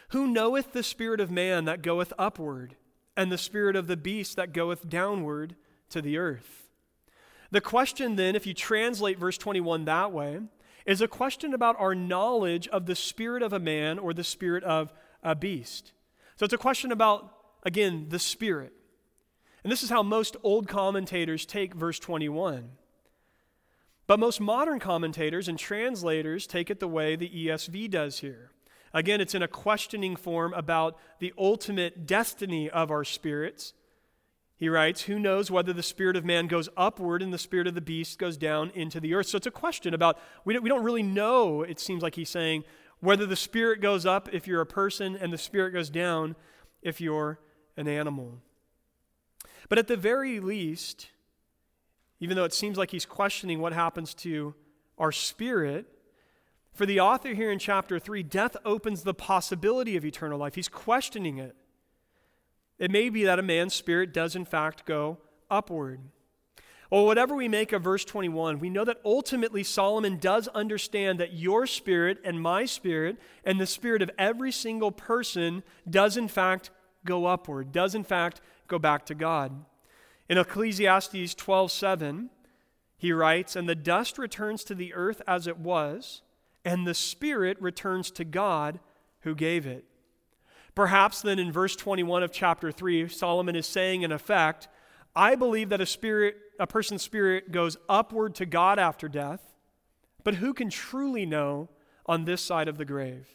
Who 0.09 0.27
knoweth 0.27 0.73
the 0.73 0.83
spirit 0.83 1.21
of 1.21 1.31
man 1.31 1.65
that 1.65 1.81
goeth 1.81 2.13
upward, 2.17 2.75
and 3.15 3.31
the 3.31 3.37
spirit 3.37 3.75
of 3.75 3.87
the 3.87 3.97
beast 3.97 4.35
that 4.35 4.53
goeth 4.53 4.89
downward 4.89 5.55
to 5.89 6.01
the 6.01 6.17
earth? 6.17 6.66
The 7.51 7.61
question 7.61 8.15
then, 8.15 8.35
if 8.35 8.45
you 8.45 8.53
translate 8.53 9.17
verse 9.17 9.37
21 9.37 9.85
that 9.85 10.11
way, 10.11 10.39
is 10.85 11.01
a 11.01 11.07
question 11.07 11.53
about 11.53 11.79
our 11.79 11.93
knowledge 11.93 12.67
of 12.69 12.85
the 12.85 12.95
spirit 12.95 13.43
of 13.43 13.53
a 13.53 13.59
man 13.59 13.99
or 13.99 14.13
the 14.13 14.23
spirit 14.23 14.63
of 14.63 14.93
a 15.21 15.35
beast. 15.35 15.91
So 16.37 16.45
it's 16.45 16.53
a 16.53 16.57
question 16.57 16.91
about, 16.91 17.33
again, 17.63 18.07
the 18.09 18.19
spirit. 18.19 18.73
And 19.63 19.71
this 19.71 19.83
is 19.83 19.89
how 19.89 20.03
most 20.03 20.37
old 20.43 20.67
commentators 20.67 21.45
take 21.45 21.73
verse 21.73 21.99
21. 21.99 22.69
But 24.07 24.19
most 24.19 24.39
modern 24.39 24.79
commentators 24.79 25.49
and 25.49 25.59
translators 25.59 26.47
take 26.47 26.69
it 26.69 26.79
the 26.79 26.87
way 26.87 27.15
the 27.15 27.29
ESV 27.29 27.89
does 27.91 28.19
here. 28.19 28.51
Again, 28.93 29.19
it's 29.19 29.35
in 29.35 29.43
a 29.43 29.47
questioning 29.47 30.15
form 30.15 30.53
about 30.53 30.97
the 31.19 31.33
ultimate 31.37 32.05
destiny 32.07 32.69
of 32.69 32.89
our 32.89 33.03
spirits 33.03 33.73
he 34.57 34.69
writes, 34.69 35.03
Who 35.03 35.19
knows 35.19 35.51
whether 35.51 35.71
the 35.71 35.83
spirit 35.83 36.15
of 36.15 36.25
man 36.25 36.47
goes 36.47 36.67
upward 36.75 37.21
and 37.21 37.31
the 37.31 37.37
spirit 37.37 37.67
of 37.67 37.75
the 37.75 37.81
beast 37.81 38.17
goes 38.17 38.37
down 38.37 38.71
into 38.73 38.99
the 38.99 39.13
earth? 39.13 39.27
So 39.27 39.37
it's 39.37 39.47
a 39.47 39.51
question 39.51 39.93
about, 39.93 40.19
we 40.43 40.53
don't, 40.53 40.63
we 40.63 40.69
don't 40.69 40.83
really 40.83 41.03
know, 41.03 41.61
it 41.61 41.79
seems 41.79 42.01
like 42.01 42.15
he's 42.15 42.29
saying, 42.29 42.63
whether 42.99 43.27
the 43.27 43.35
spirit 43.35 43.81
goes 43.81 44.05
up 44.05 44.27
if 44.33 44.47
you're 44.47 44.61
a 44.61 44.65
person 44.65 45.15
and 45.15 45.31
the 45.31 45.37
spirit 45.37 45.71
goes 45.71 45.91
down 45.91 46.35
if 46.81 46.99
you're 46.99 47.39
an 47.77 47.87
animal. 47.87 48.39
But 49.69 49.77
at 49.77 49.87
the 49.87 49.97
very 49.97 50.39
least, 50.39 51.09
even 52.19 52.35
though 52.35 52.45
it 52.45 52.53
seems 52.53 52.79
like 52.79 52.89
he's 52.89 53.05
questioning 53.05 53.59
what 53.59 53.73
happens 53.73 54.15
to 54.15 54.55
our 54.97 55.11
spirit, 55.11 55.85
for 56.73 56.87
the 56.87 56.99
author 56.99 57.35
here 57.35 57.51
in 57.51 57.59
chapter 57.59 57.99
3, 57.99 58.23
death 58.23 58.57
opens 58.65 59.03
the 59.03 59.13
possibility 59.13 59.95
of 59.95 60.03
eternal 60.03 60.39
life. 60.39 60.55
He's 60.55 60.67
questioning 60.67 61.37
it. 61.37 61.55
It 62.79 62.91
may 62.91 63.09
be 63.09 63.23
that 63.23 63.39
a 63.39 63.43
man's 63.43 63.73
spirit 63.73 64.13
does, 64.13 64.35
in 64.35 64.45
fact, 64.45 64.85
go 64.85 65.17
upward. 65.49 66.01
Well, 66.89 67.05
whatever 67.05 67.35
we 67.35 67.49
make 67.49 67.73
of 67.73 67.83
verse 67.83 68.05
21, 68.05 68.59
we 68.59 68.69
know 68.69 68.85
that 68.85 69.01
ultimately 69.03 69.63
Solomon 69.63 70.17
does 70.17 70.47
understand 70.49 71.19
that 71.19 71.33
your 71.33 71.67
spirit 71.67 72.19
and 72.23 72.41
my 72.41 72.65
spirit 72.65 73.17
and 73.43 73.59
the 73.59 73.65
spirit 73.65 74.01
of 74.01 74.11
every 74.17 74.53
single 74.53 74.91
person 74.91 75.63
does, 75.89 76.15
in 76.15 76.29
fact, 76.29 76.69
go 77.03 77.25
upward, 77.25 77.71
does, 77.73 77.93
in 77.93 78.05
fact, 78.05 78.39
go 78.67 78.79
back 78.79 79.05
to 79.07 79.15
God. 79.15 79.65
In 80.29 80.37
Ecclesiastes 80.37 81.35
12 81.35 81.71
7, 81.71 82.29
he 82.97 83.11
writes, 83.11 83.55
And 83.55 83.67
the 83.67 83.75
dust 83.75 84.17
returns 84.17 84.63
to 84.65 84.75
the 84.75 84.93
earth 84.93 85.21
as 85.27 85.45
it 85.45 85.57
was, 85.57 86.21
and 86.63 86.87
the 86.87 86.93
spirit 86.93 87.61
returns 87.61 88.11
to 88.11 88.23
God 88.23 88.79
who 89.21 89.35
gave 89.35 89.67
it. 89.67 89.85
Perhaps 90.77 91.23
then 91.23 91.39
in 91.39 91.51
verse 91.51 91.75
21 91.75 92.21
of 92.21 92.31
chapter 92.31 92.71
3, 92.71 93.07
Solomon 93.07 93.55
is 93.55 93.65
saying, 93.65 94.03
in 94.03 94.11
effect, 94.11 94.67
I 95.15 95.33
believe 95.33 95.69
that 95.69 95.81
a 95.81 95.87
spirit, 95.87 96.35
a 96.59 96.67
person's 96.67 97.01
spirit 97.01 97.51
goes 97.51 97.77
upward 97.89 98.35
to 98.35 98.45
God 98.45 98.77
after 98.77 99.09
death, 99.09 99.41
but 100.23 100.35
who 100.35 100.53
can 100.53 100.69
truly 100.69 101.25
know 101.25 101.69
on 102.05 102.25
this 102.25 102.43
side 102.43 102.67
of 102.67 102.77
the 102.77 102.85
grave? 102.85 103.27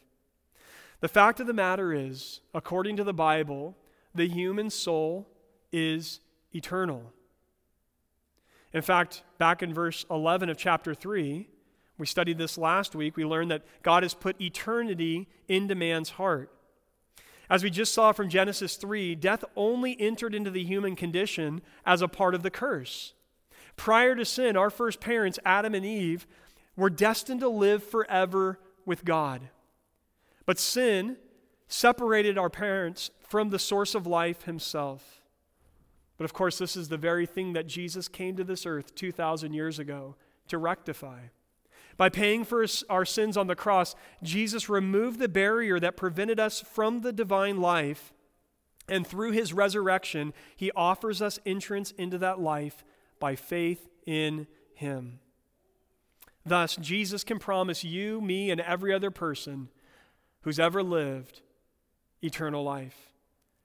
The 1.01 1.09
fact 1.09 1.41
of 1.41 1.49
the 1.49 1.53
matter 1.53 1.93
is, 1.93 2.43
according 2.55 2.97
to 2.99 3.03
the 3.03 3.13
Bible, 3.13 3.77
the 4.15 4.29
human 4.29 4.71
soul 4.71 5.29
is 5.73 6.21
eternal. 6.55 7.13
In 8.73 8.83
fact, 8.83 9.25
back 9.39 9.65
in 9.65 9.75
verse 9.75 10.07
11 10.13 10.49
of 10.49 10.57
chapter 10.57 10.95
3, 10.95 11.49
we 11.99 12.07
studied 12.07 12.39
this 12.39 12.57
last 12.57 12.95
week, 12.95 13.17
we 13.17 13.25
learned 13.25 13.51
that 13.51 13.65
God 13.83 14.05
has 14.05 14.15
put 14.15 14.41
eternity 14.41 15.27
into 15.49 15.75
man's 15.75 16.11
heart. 16.11 16.49
As 17.51 17.63
we 17.63 17.71
just 17.71 17.93
saw 17.93 18.13
from 18.13 18.29
Genesis 18.29 18.77
3, 18.77 19.15
death 19.15 19.45
only 19.57 20.01
entered 20.01 20.35
into 20.35 20.51
the 20.51 20.65
human 20.65 20.97
condition 20.97 21.61
as 21.85 22.03
a 22.03 22.09
part 22.09 22.35
of 22.35 22.43
the 22.43 22.51
curse. 22.51 23.15
Prior 23.77 24.15
to 24.15 24.25
sin, 24.25 24.57
our 24.57 24.71
first 24.71 25.01
parents, 25.01 25.39
Adam 25.45 25.75
and 25.75 25.85
Eve, 25.85 26.27
were 26.77 26.91
destined 26.91 27.41
to 27.41 27.49
live 27.49 27.83
forever 27.83 28.59
with 28.87 29.05
God. 29.05 29.49
But 30.47 30.59
sin 30.59 31.17
separated 31.69 32.39
our 32.39 32.51
parents 32.51 33.11
from 33.21 33.51
the 33.51 33.59
source 33.59 33.95
of 33.95 34.07
life 34.07 34.43
himself. 34.43 35.23
But 36.19 36.25
of 36.25 36.33
course, 36.33 36.59
this 36.59 36.77
is 36.77 36.89
the 36.89 36.97
very 36.97 37.27
thing 37.27 37.55
that 37.55 37.67
Jesus 37.67 38.09
came 38.09 38.37
to 38.37 38.45
this 38.45 38.67
earth 38.67 38.95
2,000 38.95 39.55
years 39.55 39.79
ago 39.79 40.17
to 40.49 40.59
rectify. 40.59 41.21
By 42.03 42.09
paying 42.09 42.45
for 42.45 42.67
our 42.91 43.05
sins 43.05 43.37
on 43.37 43.47
the 43.47 43.55
cross, 43.55 43.95
Jesus 44.25 44.69
removed 44.69 45.21
the 45.21 45.29
barrier 45.29 45.79
that 45.79 45.97
prevented 45.97 46.41
us 46.41 46.61
from 46.61 47.03
the 47.03 47.13
divine 47.13 47.61
life. 47.61 48.13
And 48.89 49.07
through 49.07 49.31
his 49.31 49.53
resurrection, 49.53 50.35
he 50.57 50.73
offers 50.75 51.23
us 51.23 51.39
entrance 51.47 51.93
into 51.93 52.19
that 52.19 52.41
life 52.41 52.83
by 53.21 53.37
faith 53.37 53.89
in 54.05 54.49
him. 54.75 55.21
Thus, 56.45 56.75
Jesus 56.75 57.23
can 57.23 57.39
promise 57.39 57.85
you, 57.85 58.21
me, 58.21 58.51
and 58.51 58.61
every 58.61 58.93
other 58.93 59.13
person 59.13 59.69
who's 60.41 60.59
ever 60.59 60.83
lived 60.83 61.43
eternal 62.21 62.65
life. 62.65 63.13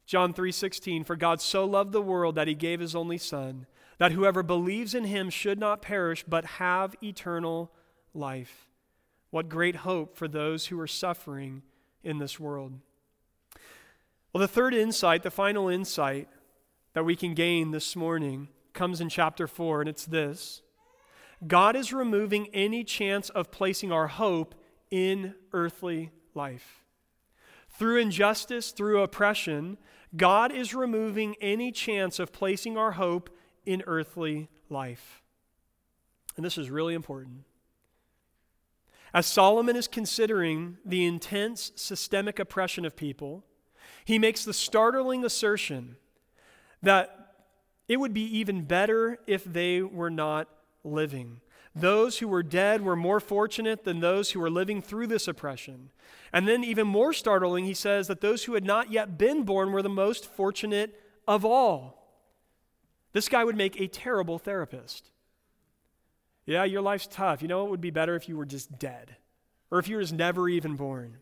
John 0.06 0.32
3:16 0.32 1.06
For 1.06 1.16
God 1.16 1.42
so 1.42 1.66
loved 1.66 1.92
the 1.92 2.04
world 2.04 2.36
that 2.36 2.48
he 2.48 2.54
gave 2.54 2.82
his 2.82 2.96
only 2.96 3.18
son 3.18 3.66
that 3.98 4.12
whoever 4.12 4.44
believes 4.44 4.94
in 4.94 5.06
him 5.06 5.32
should 5.32 5.58
not 5.58 5.82
perish 5.82 6.24
but 6.28 6.46
have 6.62 6.96
eternal 7.02 7.72
life. 8.14 8.68
What 9.30 9.50
great 9.50 9.78
hope 9.78 10.18
for 10.18 10.28
those 10.28 10.68
who 10.68 10.80
are 10.80 10.88
suffering 10.88 11.64
in 12.04 12.18
this 12.18 12.40
world. 12.40 12.80
Well, 14.32 14.42
the 14.42 14.48
third 14.48 14.74
insight, 14.74 15.24
the 15.24 15.32
final 15.32 15.68
insight 15.68 16.30
that 16.94 17.06
we 17.06 17.16
can 17.16 17.34
gain 17.34 17.72
this 17.72 17.96
morning, 17.96 18.50
comes 18.74 19.02
in 19.02 19.10
chapter 19.10 19.48
4, 19.48 19.82
and 19.82 19.90
it's 19.90 20.06
this 20.06 20.62
God 21.46 21.76
is 21.76 21.94
removing 21.94 22.48
any 22.54 22.84
chance 22.84 23.30
of 23.30 23.52
placing 23.52 23.92
our 23.92 24.08
hope 24.08 24.56
in 24.90 25.36
earthly 25.54 26.12
life. 26.34 26.84
Through 27.70 27.98
injustice, 27.98 28.72
through 28.72 29.02
oppression, 29.02 29.78
God 30.16 30.52
is 30.52 30.74
removing 30.74 31.36
any 31.42 31.72
chance 31.72 32.18
of 32.18 32.32
placing 32.32 32.78
our 32.78 32.94
hope 32.94 33.30
in 33.66 33.84
earthly 33.86 34.50
life. 34.70 35.22
And 36.36 36.46
this 36.46 36.58
is 36.58 36.70
really 36.70 36.94
important. 36.94 37.44
As 39.18 39.26
Solomon 39.26 39.76
is 39.76 39.88
considering 39.88 40.78
the 40.86 41.04
intense 41.04 41.72
systemic 41.74 42.38
oppression 42.38 42.86
of 42.86 42.96
people, 42.96 43.44
he 44.06 44.20
makes 44.20 44.46
the 44.46 44.54
startling 44.54 45.26
assertion 45.26 45.96
that 46.84 47.34
it 47.88 48.00
would 48.00 48.14
be 48.14 48.22
even 48.38 48.66
better 48.66 49.18
if 49.26 49.44
they 49.44 49.82
were 49.82 50.12
not 50.12 50.48
living. 50.84 51.42
Those 51.74 52.20
who 52.20 52.28
were 52.28 52.44
dead 52.44 52.82
were 52.82 52.96
more 52.96 53.20
fortunate 53.20 53.86
than 53.86 54.02
those 54.02 54.30
who 54.30 54.40
were 54.40 54.52
living 54.52 54.84
through 54.84 55.08
this 55.08 55.28
oppression. 55.28 55.90
And 56.32 56.48
then, 56.48 56.64
even 56.64 56.86
more 56.86 57.12
startling, 57.12 57.66
he 57.66 57.74
says 57.74 58.06
that 58.10 58.22
those 58.22 58.44
who 58.44 58.54
had 58.54 58.66
not 58.66 58.92
yet 58.92 59.18
been 59.18 59.42
born 59.42 59.72
were 59.72 59.82
the 59.82 59.90
most 59.90 60.32
fortunate 60.32 60.94
of 61.28 61.44
all. 61.44 62.22
This 63.14 63.30
guy 63.30 63.44
would 63.44 63.58
make 63.58 63.82
a 63.82 63.88
terrible 63.88 64.38
therapist. 64.38 65.10
Yeah, 66.48 66.64
your 66.64 66.82
life's 66.82 67.08
tough. 67.08 67.42
You 67.42 67.50
know 67.50 67.66
it 67.66 67.70
would 67.70 67.82
be 67.82 67.92
better 67.92 68.16
if 68.16 68.28
you 68.28 68.38
were 68.38 68.46
just 68.46 68.80
dead 68.80 69.18
or 69.70 69.80
if 69.80 69.88
you 69.88 69.98
were 69.98 70.02
just 70.02 70.14
never 70.14 70.48
even 70.50 70.76
born. 70.76 71.18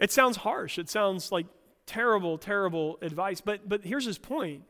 It 0.00 0.10
sounds 0.10 0.38
harsh. 0.38 0.76
It 0.76 0.90
sounds 0.90 1.30
like 1.30 1.46
terrible, 1.86 2.36
terrible 2.36 2.98
advice. 3.00 3.40
But, 3.40 3.68
but 3.68 3.84
here's 3.84 4.04
his 4.04 4.18
point. 4.18 4.64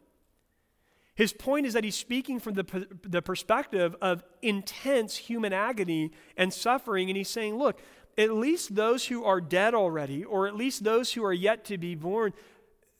His 1.15 1.33
point 1.33 1.67
is 1.67 1.73
that 1.73 1.83
he's 1.83 1.97
speaking 1.97 2.41
from 2.41 2.55
the, 2.55 2.87
the 3.03 3.23
perspective 3.23 3.97
of 4.03 4.23
intense 4.43 5.17
human 5.17 5.53
agony 5.53 6.13
and 6.37 6.53
suffering. 6.53 7.09
And 7.09 7.17
he's 7.17 7.29
saying, 7.29 7.57
look, 7.57 7.81
at 8.19 8.33
least 8.33 8.75
those 8.75 9.07
who 9.07 9.25
are 9.25 9.41
dead 9.41 9.75
already, 9.75 10.25
or 10.25 10.47
at 10.47 10.57
least 10.57 10.85
those 10.85 11.15
who 11.15 11.25
are 11.25 11.33
yet 11.33 11.65
to 11.67 11.79
be 11.79 11.95
born, 11.95 12.35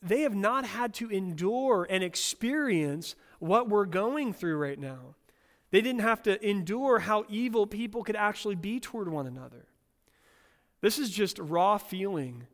they 0.01 0.21
have 0.21 0.35
not 0.35 0.65
had 0.65 0.95
to 0.95 1.09
endure 1.11 1.85
and 1.89 2.03
experience 2.03 3.15
what 3.37 3.69
we're 3.69 3.85
going 3.85 4.33
through 4.33 4.57
right 4.57 4.79
now. 4.79 5.15
They 5.71 5.81
didn't 5.81 6.01
have 6.01 6.21
to 6.23 6.47
endure 6.47 6.99
how 6.99 7.25
evil 7.29 7.65
people 7.65 8.03
could 8.03 8.15
actually 8.15 8.55
be 8.55 8.79
toward 8.79 9.07
one 9.07 9.25
another. 9.25 9.65
This 10.81 10.99
is 10.99 11.09
just 11.09 11.39
raw 11.39 11.77
feeling 11.77 12.47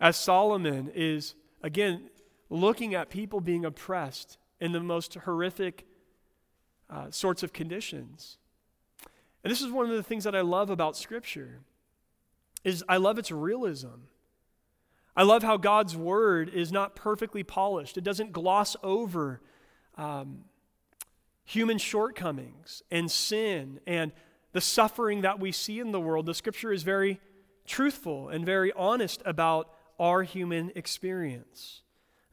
as 0.00 0.16
Solomon 0.16 0.90
is, 0.94 1.34
again, 1.62 2.10
looking 2.50 2.94
at 2.94 3.10
people 3.10 3.40
being 3.40 3.64
oppressed 3.64 4.38
in 4.60 4.72
the 4.72 4.80
most 4.80 5.14
horrific 5.14 5.86
uh, 6.88 7.10
sorts 7.10 7.42
of 7.42 7.52
conditions. 7.52 8.38
And 9.42 9.50
this 9.50 9.60
is 9.60 9.70
one 9.70 9.90
of 9.90 9.96
the 9.96 10.02
things 10.02 10.24
that 10.24 10.36
I 10.36 10.42
love 10.42 10.70
about 10.70 10.96
Scripture 10.96 11.60
is 12.62 12.84
I 12.88 12.98
love 12.98 13.18
its 13.18 13.32
realism. 13.32 14.06
I 15.16 15.24
love 15.24 15.42
how 15.42 15.56
God's 15.56 15.96
word 15.96 16.48
is 16.48 16.70
not 16.70 16.94
perfectly 16.94 17.42
polished, 17.42 17.96
it 17.96 18.04
doesn't 18.04 18.32
gloss 18.32 18.76
over 18.82 19.40
um, 19.96 20.44
human 21.44 21.78
shortcomings 21.78 22.82
and 22.90 23.10
sin 23.10 23.80
and 23.86 24.12
the 24.52 24.60
suffering 24.60 25.22
that 25.22 25.40
we 25.40 25.52
see 25.52 25.80
in 25.80 25.92
the 25.92 26.00
world. 26.00 26.26
The 26.26 26.34
scripture 26.34 26.72
is 26.72 26.82
very 26.82 27.20
truthful 27.66 28.28
and 28.28 28.44
very 28.44 28.72
honest 28.72 29.22
about 29.24 29.70
our 29.98 30.22
human 30.22 30.72
experience. 30.74 31.82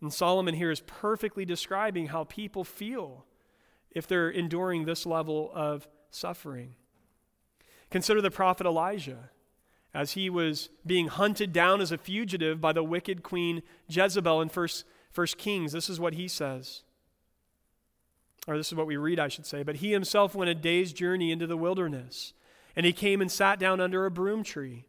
And 0.02 0.14
Solomon 0.14 0.56
here 0.56 0.72
is 0.72 0.82
perfectly 0.82 1.46
describing 1.46 2.08
how 2.08 2.24
people 2.24 2.64
feel 2.64 3.26
if 3.92 4.08
they're 4.08 4.30
enduring 4.30 4.86
this 4.86 5.06
level 5.06 5.52
of 5.54 5.88
suffering. 6.10 6.76
Consider 7.90 8.22
the 8.22 8.32
prophet 8.32 8.66
Elijah 8.66 9.32
as 9.94 10.12
he 10.12 10.30
was 10.30 10.70
being 10.86 11.08
hunted 11.08 11.52
down 11.52 11.82
as 11.82 11.92
a 11.92 11.98
fugitive 11.98 12.62
by 12.62 12.72
the 12.72 12.84
wicked 12.84 13.24
queen 13.24 13.64
Jezebel 13.88 14.42
in 14.42 14.50
First, 14.50 14.86
Kings. 15.38 15.72
This 15.72 15.90
is 15.90 16.00
what 16.00 16.14
he 16.14 16.28
says. 16.28 16.84
Or 18.48 18.58
this 18.58 18.68
is 18.68 18.76
what 18.76 18.88
we 18.88 18.98
read, 18.98 19.20
I 19.20 19.28
should 19.28 19.46
say. 19.46 19.64
But 19.64 19.78
he 19.78 19.92
himself 19.92 20.34
went 20.34 20.50
a 20.50 20.56
day's 20.56 20.94
journey 20.94 21.32
into 21.32 21.48
the 21.48 21.58
wilderness, 21.58 22.34
and 22.76 22.86
he 22.86 22.94
came 22.94 23.22
and 23.22 23.32
sat 23.32 23.60
down 23.60 23.80
under 23.80 24.06
a 24.06 24.12
broom 24.12 24.44
tree. 24.44 24.86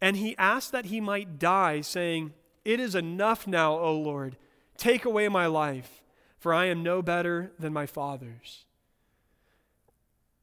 And 0.00 0.16
he 0.16 0.36
asked 0.36 0.72
that 0.72 0.86
he 0.86 1.00
might 1.00 1.38
die, 1.38 1.80
saying, 1.80 2.34
It 2.64 2.80
is 2.80 2.94
enough 2.94 3.46
now, 3.46 3.78
O 3.78 3.94
Lord. 3.94 4.36
Take 4.76 5.04
away 5.04 5.28
my 5.28 5.46
life, 5.46 6.02
for 6.38 6.52
I 6.52 6.66
am 6.66 6.82
no 6.82 7.00
better 7.00 7.52
than 7.58 7.72
my 7.72 7.86
fathers. 7.86 8.64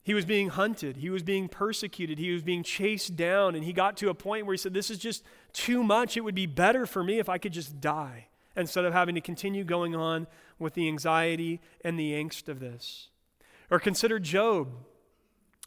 He 0.03 0.15
was 0.15 0.25
being 0.25 0.49
hunted. 0.49 0.97
He 0.97 1.11
was 1.11 1.21
being 1.21 1.47
persecuted. 1.47 2.17
He 2.17 2.31
was 2.31 2.41
being 2.41 2.63
chased 2.63 3.15
down. 3.15 3.53
And 3.53 3.63
he 3.63 3.71
got 3.71 3.97
to 3.97 4.09
a 4.09 4.15
point 4.15 4.45
where 4.45 4.53
he 4.53 4.57
said, 4.57 4.73
This 4.73 4.89
is 4.89 4.97
just 4.97 5.23
too 5.53 5.83
much. 5.83 6.17
It 6.17 6.21
would 6.21 6.33
be 6.33 6.47
better 6.47 6.87
for 6.87 7.03
me 7.03 7.19
if 7.19 7.29
I 7.29 7.37
could 7.37 7.53
just 7.53 7.79
die 7.79 8.27
instead 8.55 8.85
of 8.85 8.93
having 8.93 9.15
to 9.15 9.21
continue 9.21 9.63
going 9.63 9.95
on 9.95 10.27
with 10.59 10.73
the 10.73 10.87
anxiety 10.87 11.59
and 11.83 11.97
the 11.97 12.11
angst 12.13 12.47
of 12.47 12.59
this. 12.59 13.09
Or 13.69 13.79
consider 13.79 14.19
Job, 14.19 14.69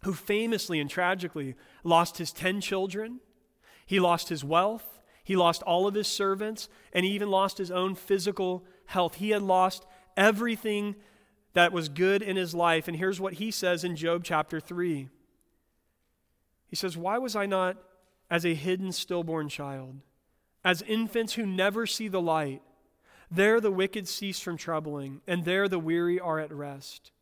who 0.03 0.13
famously 0.13 0.79
and 0.81 0.91
tragically 0.91 1.55
lost 1.83 2.19
his 2.19 2.33
10 2.33 2.61
children, 2.61 3.21
he 3.87 4.01
lost 4.01 4.29
his 4.29 4.45
wealth, 4.45 5.01
he 5.23 5.37
lost 5.37 5.63
all 5.63 5.87
of 5.87 5.95
his 5.95 6.07
servants, 6.07 6.69
and 6.93 7.05
he 7.05 7.13
even 7.13 7.31
lost 7.31 7.57
his 7.57 7.71
own 7.71 7.95
physical 7.95 8.65
health. 8.87 9.17
He 9.17 9.31
had 9.31 9.43
lost 9.43 9.87
everything 10.17 10.97
that 11.55 11.73
was 11.73 11.89
good 11.89 12.21
in 12.21 12.37
his 12.37 12.55
life. 12.55 12.89
And 12.89 12.97
here's 12.97 13.21
what 13.21 13.35
he 13.35 13.51
says 13.51 13.85
in 13.85 13.97
Job 13.97 14.23
chapter 14.23 14.61
3 14.61 15.09
He 16.67 16.77
says, 16.77 16.97
Why 16.97 17.17
was 17.17 17.35
I 17.35 17.47
not 17.47 17.79
as 18.31 18.45
a 18.45 18.55
hidden 18.55 18.93
stillborn 18.93 19.49
child, 19.49 20.01
as 20.63 20.83
infants 20.83 21.35
who 21.35 21.47
never 21.47 21.87
see 21.87 22.09
the 22.09 22.21
light? 22.21 22.61
There 23.31 23.61
the 23.61 23.71
wicked 23.71 24.07
cease 24.09 24.41
from 24.41 24.57
troubling, 24.57 25.21
and 25.27 25.45
there 25.45 25.69
the 25.69 25.79
weary 25.79 26.21
are 26.21 26.39
at 26.39 26.53
rest. 26.53 27.13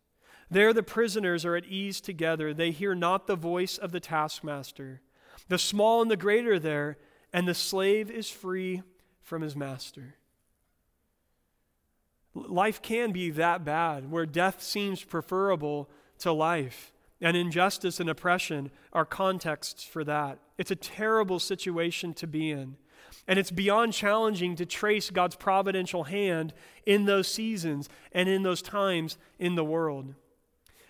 There 0.50 0.72
the 0.72 0.82
prisoners 0.82 1.44
are 1.44 1.56
at 1.56 1.64
ease 1.64 2.00
together. 2.00 2.52
They 2.52 2.70
hear 2.72 2.94
not 2.94 3.26
the 3.26 3.36
voice 3.36 3.78
of 3.78 3.92
the 3.92 4.00
taskmaster. 4.00 5.00
The 5.48 5.58
small 5.58 6.02
and 6.02 6.10
the 6.10 6.16
great 6.16 6.46
are 6.46 6.58
there, 6.58 6.98
and 7.32 7.48
the 7.48 7.54
slave 7.54 8.10
is 8.10 8.28
free 8.28 8.82
from 9.22 9.42
his 9.42 9.56
master. 9.56 10.16
Life 12.34 12.82
can 12.82 13.12
be 13.12 13.30
that 13.30 13.64
bad, 13.64 14.10
where 14.10 14.26
death 14.26 14.62
seems 14.62 15.02
preferable 15.04 15.90
to 16.18 16.32
life. 16.32 16.92
And 17.20 17.36
injustice 17.36 18.00
and 18.00 18.10
oppression 18.10 18.70
are 18.92 19.04
contexts 19.04 19.84
for 19.84 20.02
that. 20.04 20.38
It's 20.58 20.70
a 20.70 20.76
terrible 20.76 21.38
situation 21.38 22.14
to 22.14 22.26
be 22.26 22.50
in. 22.50 22.76
And 23.28 23.38
it's 23.38 23.50
beyond 23.50 23.92
challenging 23.92 24.56
to 24.56 24.66
trace 24.66 25.10
God's 25.10 25.36
providential 25.36 26.04
hand 26.04 26.52
in 26.84 27.04
those 27.04 27.28
seasons 27.28 27.88
and 28.12 28.28
in 28.28 28.42
those 28.42 28.62
times 28.62 29.16
in 29.38 29.54
the 29.54 29.64
world. 29.64 30.14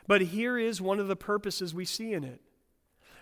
But 0.06 0.22
here 0.22 0.58
is 0.58 0.80
one 0.80 0.98
of 0.98 1.08
the 1.08 1.16
purposes 1.16 1.74
we 1.74 1.84
see 1.84 2.12
in 2.12 2.24
it. 2.24 2.40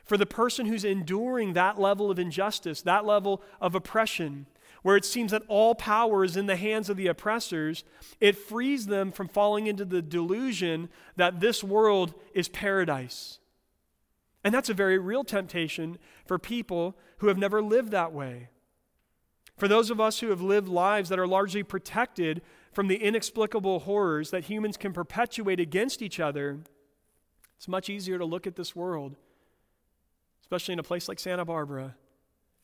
For 0.04 0.16
the 0.16 0.26
person 0.26 0.66
who's 0.66 0.84
enduring 0.84 1.52
that 1.52 1.78
level 1.78 2.10
of 2.10 2.18
injustice, 2.18 2.82
that 2.82 3.04
level 3.04 3.42
of 3.60 3.74
oppression, 3.74 4.46
where 4.82 4.96
it 4.96 5.04
seems 5.04 5.30
that 5.30 5.42
all 5.48 5.74
power 5.74 6.24
is 6.24 6.36
in 6.36 6.46
the 6.46 6.56
hands 6.56 6.88
of 6.88 6.96
the 6.96 7.06
oppressors, 7.06 7.84
it 8.18 8.38
frees 8.38 8.86
them 8.86 9.12
from 9.12 9.28
falling 9.28 9.66
into 9.66 9.84
the 9.84 10.02
delusion 10.02 10.88
that 11.16 11.40
this 11.40 11.62
world 11.62 12.14
is 12.34 12.48
paradise. 12.48 13.38
And 14.42 14.54
that's 14.54 14.70
a 14.70 14.74
very 14.74 14.98
real 14.98 15.22
temptation 15.22 15.98
for 16.24 16.38
people 16.38 16.96
who 17.18 17.28
have 17.28 17.38
never 17.38 17.60
lived 17.60 17.90
that 17.90 18.12
way. 18.12 18.48
For 19.60 19.68
those 19.68 19.90
of 19.90 20.00
us 20.00 20.20
who 20.20 20.30
have 20.30 20.40
lived 20.40 20.68
lives 20.68 21.10
that 21.10 21.18
are 21.18 21.26
largely 21.26 21.62
protected 21.62 22.40
from 22.72 22.88
the 22.88 22.96
inexplicable 22.96 23.80
horrors 23.80 24.30
that 24.30 24.44
humans 24.44 24.78
can 24.78 24.94
perpetuate 24.94 25.60
against 25.60 26.00
each 26.00 26.18
other, 26.18 26.60
it's 27.58 27.68
much 27.68 27.90
easier 27.90 28.16
to 28.16 28.24
look 28.24 28.46
at 28.46 28.56
this 28.56 28.74
world, 28.74 29.16
especially 30.40 30.72
in 30.72 30.78
a 30.78 30.82
place 30.82 31.10
like 31.10 31.18
Santa 31.18 31.44
Barbara, 31.44 31.94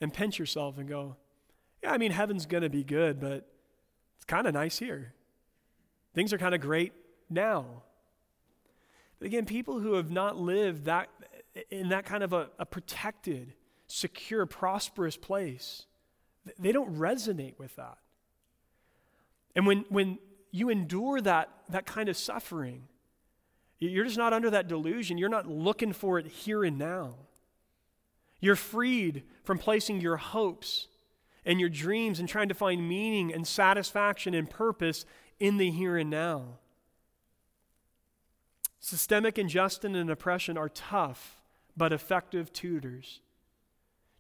and 0.01 0.11
pinch 0.11 0.39
yourself 0.39 0.79
and 0.79 0.89
go, 0.89 1.17
yeah, 1.83 1.93
I 1.93 1.99
mean, 1.99 2.13
heaven's 2.13 2.47
going 2.47 2.63
to 2.63 2.71
be 2.71 2.83
good, 2.83 3.21
but 3.21 3.47
it's 4.17 4.25
kind 4.27 4.47
of 4.47 4.55
nice 4.55 4.79
here. 4.79 5.13
Things 6.15 6.33
are 6.33 6.39
kind 6.39 6.55
of 6.55 6.63
great 6.63 6.95
now. 7.29 7.83
But 9.19 9.27
again, 9.27 9.45
people 9.45 9.81
who 9.81 9.93
have 9.95 10.11
not 10.11 10.39
lived 10.39 10.87
that 10.87 11.11
in 11.71 11.91
that 11.91 12.07
kind 12.07 12.23
of 12.23 12.33
a, 12.33 12.49
a 12.59 12.65
protected, 12.65 13.53
secure, 13.87 14.47
prosperous 14.47 15.19
place, 15.19 15.85
they 16.59 16.73
don't 16.73 16.97
resonate 16.97 17.59
with 17.59 17.75
that. 17.77 17.99
And 19.55 19.67
when, 19.67 19.85
when 19.89 20.19
you 20.51 20.69
endure 20.69 21.21
that, 21.21 21.51
that 21.71 21.87
kind 21.87 22.09
of 22.09 22.17
suffering, 22.17 22.85
you're 23.79 24.05
just 24.05 24.19
not 24.19 24.33
under 24.33 24.51
that 24.51 24.69
delusion. 24.69 25.19
You're 25.19 25.29
not 25.29 25.47
looking 25.47 25.93
for 25.93 26.19
it 26.19 26.27
here 26.27 26.65
and 26.65 26.79
now. 26.79 27.15
You're 28.41 28.57
freed 28.57 29.25
from 29.45 29.59
placing 29.59 30.01
your 30.01 30.17
hopes 30.17 30.89
and 31.45 31.61
your 31.61 31.69
dreams 31.69 32.21
and 32.21 32.29
trying 32.29 32.49
to 32.49 32.55
find 32.55 32.89
meaning 32.89 33.33
and 33.33 33.47
satisfaction 33.47 34.35
and 34.35 34.49
purpose 34.49 35.05
in 35.39 35.57
the 35.57 35.71
here 35.71 35.97
and 35.97 36.11
now. 36.11 36.59
Systemic 38.81 39.39
injustice 39.39 39.85
and 39.95 40.11
oppression 40.11 40.57
are 40.57 40.69
tough 40.69 41.43
but 41.77 41.93
effective 41.93 42.53
tutors, 42.53 43.21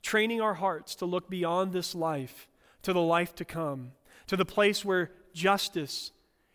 training 0.06 0.40
our 0.40 0.54
hearts 0.54 0.94
to 0.94 1.04
look 1.04 1.28
beyond 1.28 1.72
this 1.72 1.92
life 1.92 2.46
to 2.82 2.92
the 2.92 3.00
life 3.00 3.34
to 3.34 3.44
come, 3.44 3.90
to 4.28 4.36
the 4.36 4.44
place 4.44 4.84
where 4.84 5.10
justice 5.34 6.12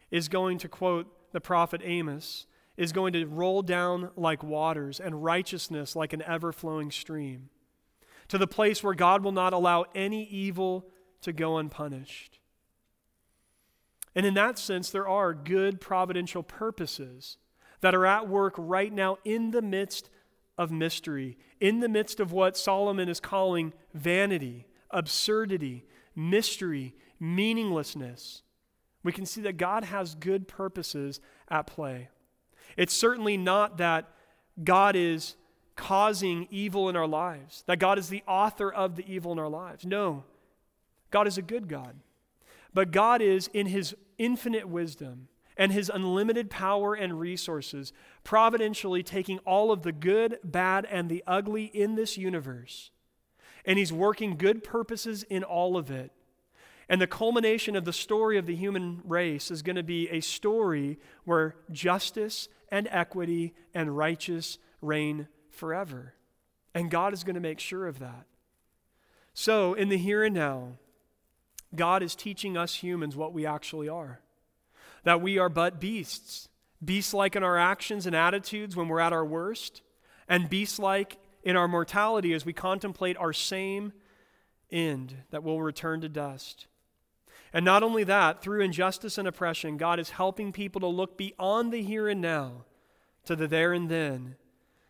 is 0.09 0.29
going 0.29 0.57
to 0.57 0.69
quote 0.69 1.05
the 1.33 1.41
prophet 1.41 1.81
Amos, 1.83 2.47
is 2.77 2.93
going 2.93 3.11
to 3.11 3.25
roll 3.25 3.61
down 3.61 4.09
like 4.15 4.41
waters 4.41 5.01
and 5.01 5.21
righteousness 5.21 5.97
like 5.97 6.13
an 6.13 6.21
ever 6.21 6.53
flowing 6.53 6.89
stream 6.89 7.49
to 8.29 8.37
the 8.37 8.47
place 8.47 8.81
where 8.81 8.93
God 8.93 9.21
will 9.21 9.33
not 9.33 9.51
allow 9.51 9.83
any 9.93 10.23
evil 10.23 10.87
to 11.21 11.33
go 11.33 11.57
unpunished. 11.57 12.39
And 14.15 14.25
in 14.25 14.33
that 14.35 14.57
sense, 14.57 14.89
there 14.89 15.09
are 15.09 15.33
good 15.33 15.81
providential 15.81 16.41
purposes 16.41 17.35
that 17.81 17.93
are 17.93 18.05
at 18.05 18.29
work 18.29 18.53
right 18.57 18.93
now 18.93 19.17
in 19.25 19.51
the 19.51 19.61
midst 19.61 20.09
of 20.61 20.71
mystery, 20.71 21.37
in 21.59 21.79
the 21.79 21.89
midst 21.89 22.19
of 22.19 22.31
what 22.31 22.55
Solomon 22.55 23.09
is 23.09 23.19
calling 23.19 23.73
vanity, 23.95 24.67
absurdity, 24.91 25.85
mystery, 26.15 26.93
meaninglessness. 27.19 28.43
We 29.01 29.11
can 29.11 29.25
see 29.25 29.41
that 29.41 29.57
God 29.57 29.83
has 29.85 30.13
good 30.13 30.47
purposes 30.47 31.19
at 31.49 31.65
play. 31.65 32.09
It's 32.77 32.93
certainly 32.93 33.37
not 33.37 33.79
that 33.79 34.07
God 34.63 34.95
is 34.95 35.35
causing 35.75 36.47
evil 36.51 36.89
in 36.89 36.95
our 36.95 37.07
lives, 37.07 37.63
that 37.65 37.79
God 37.79 37.97
is 37.97 38.09
the 38.09 38.21
author 38.27 38.71
of 38.71 38.95
the 38.95 39.11
evil 39.11 39.31
in 39.31 39.39
our 39.39 39.49
lives. 39.49 39.83
No, 39.83 40.25
God 41.09 41.27
is 41.27 41.39
a 41.39 41.41
good 41.41 41.67
God. 41.67 41.95
But 42.71 42.91
God 42.91 43.19
is, 43.19 43.49
in 43.51 43.65
His 43.65 43.95
infinite 44.19 44.69
wisdom 44.69 45.27
and 45.57 45.71
His 45.71 45.91
unlimited 45.93 46.49
power 46.49 46.93
and 46.93 47.19
resources, 47.19 47.93
providentially 48.23 49.03
taking 49.03 49.39
all 49.39 49.71
of 49.71 49.83
the 49.83 49.91
good, 49.91 50.39
bad, 50.43 50.85
and 50.89 51.09
the 51.09 51.23
ugly 51.27 51.65
in 51.65 51.95
this 51.95 52.17
universe. 52.17 52.91
And 53.65 53.77
He's 53.77 53.93
working 53.93 54.37
good 54.37 54.63
purposes 54.63 55.23
in 55.23 55.43
all 55.43 55.77
of 55.77 55.91
it. 55.91 56.11
And 56.89 56.99
the 56.99 57.07
culmination 57.07 57.75
of 57.75 57.85
the 57.85 57.93
story 57.93 58.37
of 58.37 58.45
the 58.45 58.55
human 58.55 59.01
race 59.05 59.49
is 59.49 59.61
going 59.61 59.77
to 59.77 59.83
be 59.83 60.09
a 60.09 60.19
story 60.19 60.99
where 61.23 61.55
justice 61.71 62.49
and 62.69 62.87
equity 62.91 63.53
and 63.73 63.95
righteous 63.95 64.57
reign 64.81 65.27
forever. 65.49 66.15
And 66.73 66.91
God 66.91 67.13
is 67.13 67.23
going 67.23 67.35
to 67.35 67.41
make 67.41 67.59
sure 67.59 67.87
of 67.87 67.99
that. 67.99 68.25
So, 69.33 69.73
in 69.73 69.87
the 69.87 69.97
here 69.97 70.23
and 70.23 70.35
now, 70.35 70.73
God 71.73 72.03
is 72.03 72.15
teaching 72.15 72.57
us 72.57 72.75
humans 72.75 73.15
what 73.15 73.33
we 73.33 73.45
actually 73.45 73.87
are 73.87 74.19
that 75.03 75.21
we 75.21 75.37
are 75.37 75.49
but 75.49 75.79
beasts, 75.79 76.49
beast 76.83 77.13
like 77.13 77.35
in 77.35 77.43
our 77.43 77.57
actions 77.57 78.05
and 78.05 78.15
attitudes 78.15 78.75
when 78.75 78.87
we're 78.87 78.99
at 78.99 79.13
our 79.13 79.25
worst, 79.25 79.81
and 80.27 80.49
beast 80.49 80.79
like 80.79 81.17
in 81.43 81.55
our 81.55 81.67
mortality 81.67 82.33
as 82.33 82.45
we 82.45 82.53
contemplate 82.53 83.17
our 83.17 83.33
same 83.33 83.93
end 84.71 85.15
that 85.31 85.43
will 85.43 85.61
return 85.61 86.01
to 86.01 86.09
dust. 86.09 86.67
And 87.53 87.65
not 87.65 87.83
only 87.83 88.03
that, 88.05 88.41
through 88.41 88.61
injustice 88.61 89.17
and 89.17 89.27
oppression, 89.27 89.77
God 89.77 89.99
is 89.99 90.11
helping 90.11 90.53
people 90.53 90.79
to 90.81 90.87
look 90.87 91.17
beyond 91.17 91.73
the 91.73 91.83
here 91.83 92.07
and 92.07 92.21
now 92.21 92.65
to 93.25 93.35
the 93.35 93.47
there 93.47 93.73
and 93.73 93.89
then, 93.89 94.35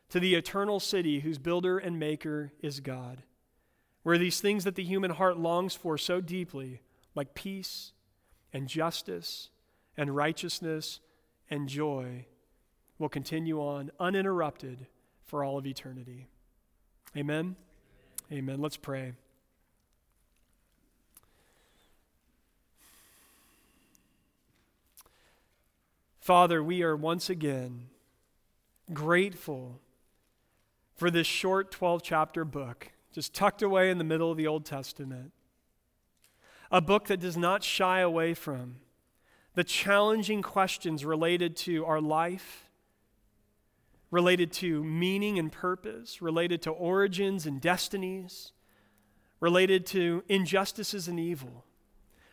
to 0.09 0.19
the 0.19 0.35
eternal 0.35 0.79
city 0.79 1.21
whose 1.21 1.37
builder 1.37 1.77
and 1.77 1.97
maker 1.97 2.51
is 2.61 2.79
God, 2.79 3.23
where 4.03 4.17
these 4.17 4.39
things 4.41 4.63
that 4.63 4.75
the 4.75 4.83
human 4.83 5.11
heart 5.11 5.37
longs 5.37 5.75
for 5.75 5.97
so 5.97 6.21
deeply, 6.21 6.81
like 7.15 7.33
peace 7.33 7.93
and 8.53 8.67
justice 8.67 9.49
and 9.97 10.15
righteousness 10.15 10.99
and 11.49 11.67
joy, 11.67 12.25
will 12.97 13.09
continue 13.09 13.59
on 13.59 13.91
uninterrupted 13.99 14.87
for 15.25 15.43
all 15.43 15.57
of 15.57 15.65
eternity. 15.65 16.27
Amen. 17.17 17.55
Amen. 18.31 18.61
Let's 18.61 18.77
pray. 18.77 19.13
Father, 26.21 26.63
we 26.63 26.83
are 26.83 26.95
once 26.95 27.29
again 27.29 27.87
grateful 28.93 29.79
for 30.95 31.09
this 31.09 31.25
short 31.25 31.71
12 31.71 32.03
chapter 32.03 32.45
book, 32.45 32.91
just 33.11 33.33
tucked 33.33 33.63
away 33.63 33.89
in 33.89 33.97
the 33.97 34.03
middle 34.03 34.29
of 34.29 34.37
the 34.37 34.45
Old 34.45 34.63
Testament. 34.63 35.31
A 36.69 36.79
book 36.79 37.07
that 37.07 37.19
does 37.19 37.35
not 37.35 37.63
shy 37.63 37.99
away 37.99 38.33
from 38.35 38.75
the 39.53 39.63
challenging 39.63 40.41
questions 40.41 41.03
related 41.03 41.55
to 41.55 41.85
our 41.85 41.99
life, 41.99 42.69
related 44.09 44.51
to 44.51 44.83
meaning 44.83 45.37
and 45.37 45.51
purpose, 45.51 46.21
related 46.21 46.61
to 46.61 46.69
origins 46.69 47.45
and 47.45 47.59
destinies, 47.59 48.53
related 49.39 49.85
to 49.87 50.23
injustices 50.29 51.07
and 51.07 51.19
evil. 51.19 51.65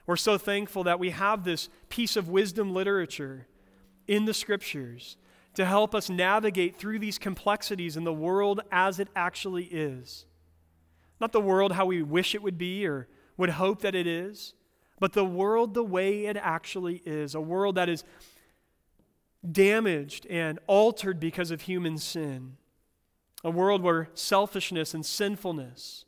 We're 0.07 0.17
so 0.17 0.39
thankful 0.39 0.85
that 0.85 0.99
we 0.99 1.11
have 1.11 1.45
this 1.45 1.69
piece 1.89 2.17
of 2.17 2.29
wisdom 2.29 2.73
literature 2.73 3.47
in 4.07 4.25
the 4.25 4.35
scriptures 4.35 5.17
to 5.55 5.65
help 5.65 5.95
us 5.95 6.09
navigate 6.09 6.79
through 6.79 6.99
these 6.99 7.19
complexities 7.19 7.97
in 7.97 8.05
the 8.05 8.13
world 8.13 8.61
as 8.71 9.01
it 9.01 9.09
actually 9.17 9.65
is. 9.65 10.25
Not 11.21 11.33
the 11.33 11.41
world 11.41 11.73
how 11.73 11.87
we 11.87 12.03
wish 12.03 12.35
it 12.35 12.43
would 12.43 12.59
be 12.59 12.87
or 12.87 13.09
would 13.37 13.51
hope 13.51 13.83
that 13.83 13.95
it 13.95 14.07
is, 14.07 14.55
but 15.01 15.13
the 15.13 15.25
world 15.25 15.75
the 15.75 15.85
way 15.85 16.27
it 16.27 16.37
actually 16.37 17.03
is 17.05 17.35
a 17.35 17.41
world 17.41 17.75
that 17.77 17.89
is 17.89 18.05
damaged 19.51 20.27
and 20.27 20.59
altered 20.67 21.21
because 21.21 21.51
of 21.51 21.63
human 21.63 21.99
sin. 21.99 22.57
A 23.45 23.51
world 23.51 23.83
where 23.83 24.09
selfishness 24.15 24.95
and 24.95 25.07
sinfulness 25.07 26.05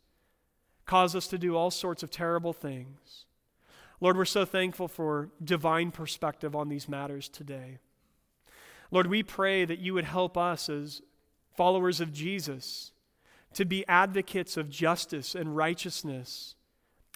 cause 0.85 1.15
us 1.15 1.29
to 1.29 1.39
do 1.39 1.57
all 1.57 1.71
sorts 1.71 2.03
of 2.03 2.11
terrible 2.11 2.53
things. 2.53 3.27
Lord, 4.01 4.17
we're 4.17 4.25
so 4.25 4.45
thankful 4.45 4.89
for 4.89 5.31
divine 5.43 5.93
perspective 5.93 6.57
on 6.57 6.69
these 6.69 6.89
matters 6.89 7.29
today. 7.29 7.79
Lord, 8.91 9.07
we 9.07 9.23
pray 9.23 9.65
that 9.65 9.79
you 9.79 9.95
would 9.95 10.05
help 10.05 10.37
us 10.37 10.69
as 10.69 11.03
followers 11.57 12.01
of 12.01 12.13
Jesus 12.13 12.93
to 13.55 13.65
be 13.65 13.87
advocates 13.87 14.57
of 14.57 14.71
justice 14.71 15.35
and 15.35 15.57
righteousness 15.57 16.55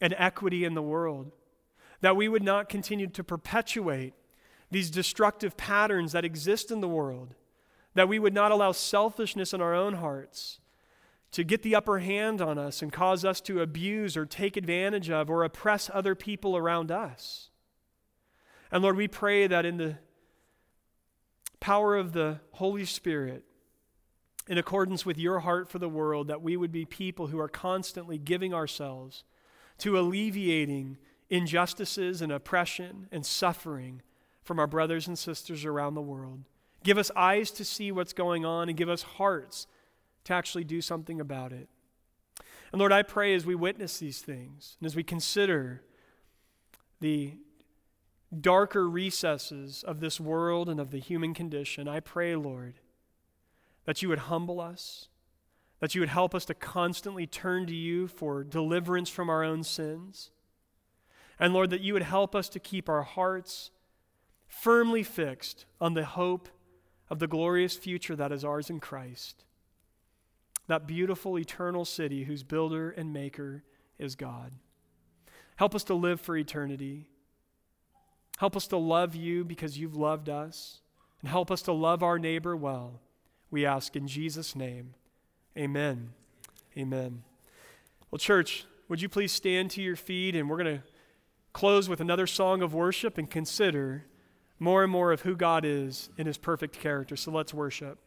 and 0.01 0.15
equity 0.19 0.65
in 0.65 0.75
the 0.75 0.83
world, 0.83 1.33
that 2.05 2.17
we 2.17 2.29
would 2.29 2.43
not 2.43 2.69
continue 2.69 3.07
to 3.07 3.25
perpetuate 3.25 4.13
these 4.71 4.91
destructive 4.91 5.57
patterns 5.57 6.13
that 6.13 6.23
exist 6.23 6.71
in 6.71 6.83
the 6.83 6.87
world, 6.89 7.35
that 7.95 8.11
we 8.11 8.19
would 8.19 8.35
not 8.35 8.53
allow 8.53 8.73
selfishness 8.73 9.55
in 9.55 9.63
our 9.63 9.75
own 9.75 9.95
hearts 9.95 10.61
to 11.31 11.43
get 11.43 11.63
the 11.63 11.75
upper 11.75 12.01
hand 12.01 12.43
on 12.43 12.59
us 12.59 12.83
and 12.83 12.93
cause 12.93 13.25
us 13.25 13.41
to 13.41 13.63
abuse 13.63 14.19
or 14.19 14.27
take 14.27 14.59
advantage 14.59 15.09
of 15.09 15.31
or 15.31 15.45
oppress 15.45 15.91
other 15.95 16.15
people 16.15 16.59
around 16.59 16.91
us. 16.91 17.49
And 18.71 18.83
Lord, 18.83 18.97
we 18.97 19.09
pray 19.09 19.47
that 19.47 19.65
in 19.65 19.79
the 19.79 19.97
power 21.59 21.97
of 21.97 22.13
the 22.13 22.39
Holy 22.51 22.85
Spirit, 22.85 23.47
in 24.47 24.59
accordance 24.59 25.07
with 25.07 25.17
your 25.17 25.41
heart 25.41 25.71
for 25.71 25.79
the 25.79 25.89
world, 25.89 26.29
that 26.29 26.43
we 26.43 26.55
would 26.55 26.71
be 26.71 26.85
people 26.85 27.29
who 27.29 27.41
are 27.41 27.49
constantly 27.49 28.19
giving 28.19 28.53
ourselves 28.53 29.25
to 29.79 29.99
alleviating 29.99 30.99
injustices 31.31 32.21
and 32.21 32.31
oppression 32.31 33.09
and 33.11 33.25
suffering 33.25 34.03
from 34.43 34.59
our 34.59 34.67
brothers 34.67 35.07
and 35.09 35.19
sisters 35.19 35.65
around 35.65 35.95
the 35.95 36.03
world. 36.03 36.45
Give 36.83 36.99
us 36.99 37.11
eyes 37.17 37.51
to 37.53 37.65
see 37.65 37.91
what's 37.91 38.13
going 38.13 38.45
on 38.45 38.69
and 38.69 38.77
give 38.77 38.91
us 38.91 39.03
hearts 39.03 39.67
to 40.25 40.35
actually 40.35 40.65
do 40.65 40.81
something 40.81 41.21
about 41.21 41.53
it. 41.53 41.69
And 42.73 42.79
Lord, 42.79 42.93
I 42.93 43.03
pray 43.03 43.35
as 43.35 43.47
we 43.47 43.55
witness 43.55 43.99
these 43.99 44.21
things 44.21 44.77
and 44.81 44.87
as 44.87 44.97
we 44.97 45.03
consider 45.03 45.83
the 47.01 47.35
darker 48.41 48.89
recesses 48.89 49.83
of 49.85 50.01
this 50.01 50.19
world 50.19 50.69
and 50.69 50.81
of 50.81 50.91
the 50.91 50.99
human 50.99 51.35
condition, 51.35 51.89
I 51.89 52.01
pray, 52.01 52.35
Lord, 52.35 52.81
that 53.85 54.03
you 54.03 54.09
would 54.09 54.21
humble 54.21 54.61
us, 54.61 55.09
that 55.81 55.95
you 55.95 56.01
would 56.01 56.09
help 56.09 56.35
us 56.35 56.45
to 56.47 56.55
constantly 56.55 57.27
turn 57.27 57.67
to 57.67 57.75
you 57.75 58.09
for 58.09 58.43
deliverance 58.43 59.09
from 59.09 59.31
our 59.31 59.45
own 59.45 59.63
sins. 59.63 60.31
And 61.39 61.53
Lord, 61.53 61.71
that 61.71 61.81
you 61.81 61.93
would 61.93 62.03
help 62.03 62.35
us 62.35 62.49
to 62.51 62.61
keep 62.61 62.89
our 62.89 63.03
hearts 63.03 63.71
firmly 64.47 65.03
fixed 65.03 65.67
on 65.81 65.95
the 65.95 66.05
hope 66.05 66.49
of 67.11 67.19
the 67.19 67.27
glorious 67.27 67.77
future 67.77 68.17
that 68.17 68.33
is 68.33 68.45
ours 68.45 68.71
in 68.71 68.81
Christ. 68.81 69.45
That 70.67 70.87
beautiful 70.87 71.39
eternal 71.39 71.85
city 71.85 72.25
whose 72.25 72.43
builder 72.43 72.91
and 72.91 73.13
maker 73.13 73.65
is 73.99 74.15
God. 74.15 74.53
Help 75.57 75.75
us 75.75 75.85
to 75.85 75.95
live 75.95 76.21
for 76.21 76.37
eternity. 76.37 77.09
Help 78.39 78.57
us 78.57 78.67
to 78.69 78.77
love 78.77 79.15
you 79.15 79.45
because 79.45 79.79
you've 79.79 79.97
loved 79.97 80.29
us. 80.29 80.81
And 81.21 81.31
help 81.31 81.51
us 81.51 81.63
to 81.63 81.73
love 81.73 82.03
our 82.03 82.19
neighbor 82.19 82.57
well. 82.57 83.01
We 83.51 83.65
ask 83.65 83.97
in 83.97 84.09
Jesus' 84.09 84.57
name. 84.57 84.95
Amen. 85.57 86.11
Amen. 86.77 87.23
Well, 88.11 88.19
church, 88.19 88.67
would 88.89 89.01
you 89.01 89.09
please 89.09 89.33
stand 89.33 89.71
to 89.73 89.83
your 89.83 89.97
feet 89.97 90.35
and 90.35 90.51
we're 90.51 90.63
going 90.63 90.79
to 90.79 90.83
close 91.55 91.89
with 91.89 92.01
another 92.01 92.27
song 92.27 92.61
of 92.61 92.75
worship 92.75 93.17
and 93.17 93.31
consider 93.31 94.05
more 94.59 94.83
and 94.83 94.93
more 94.93 95.13
of 95.13 95.23
who 95.23 95.35
God 95.35 95.65
is 95.65 96.11
in 96.19 96.27
his 96.27 96.37
perfect 96.37 96.79
character. 96.79 97.17
So 97.17 97.31
let's 97.31 97.55
worship. 97.55 97.99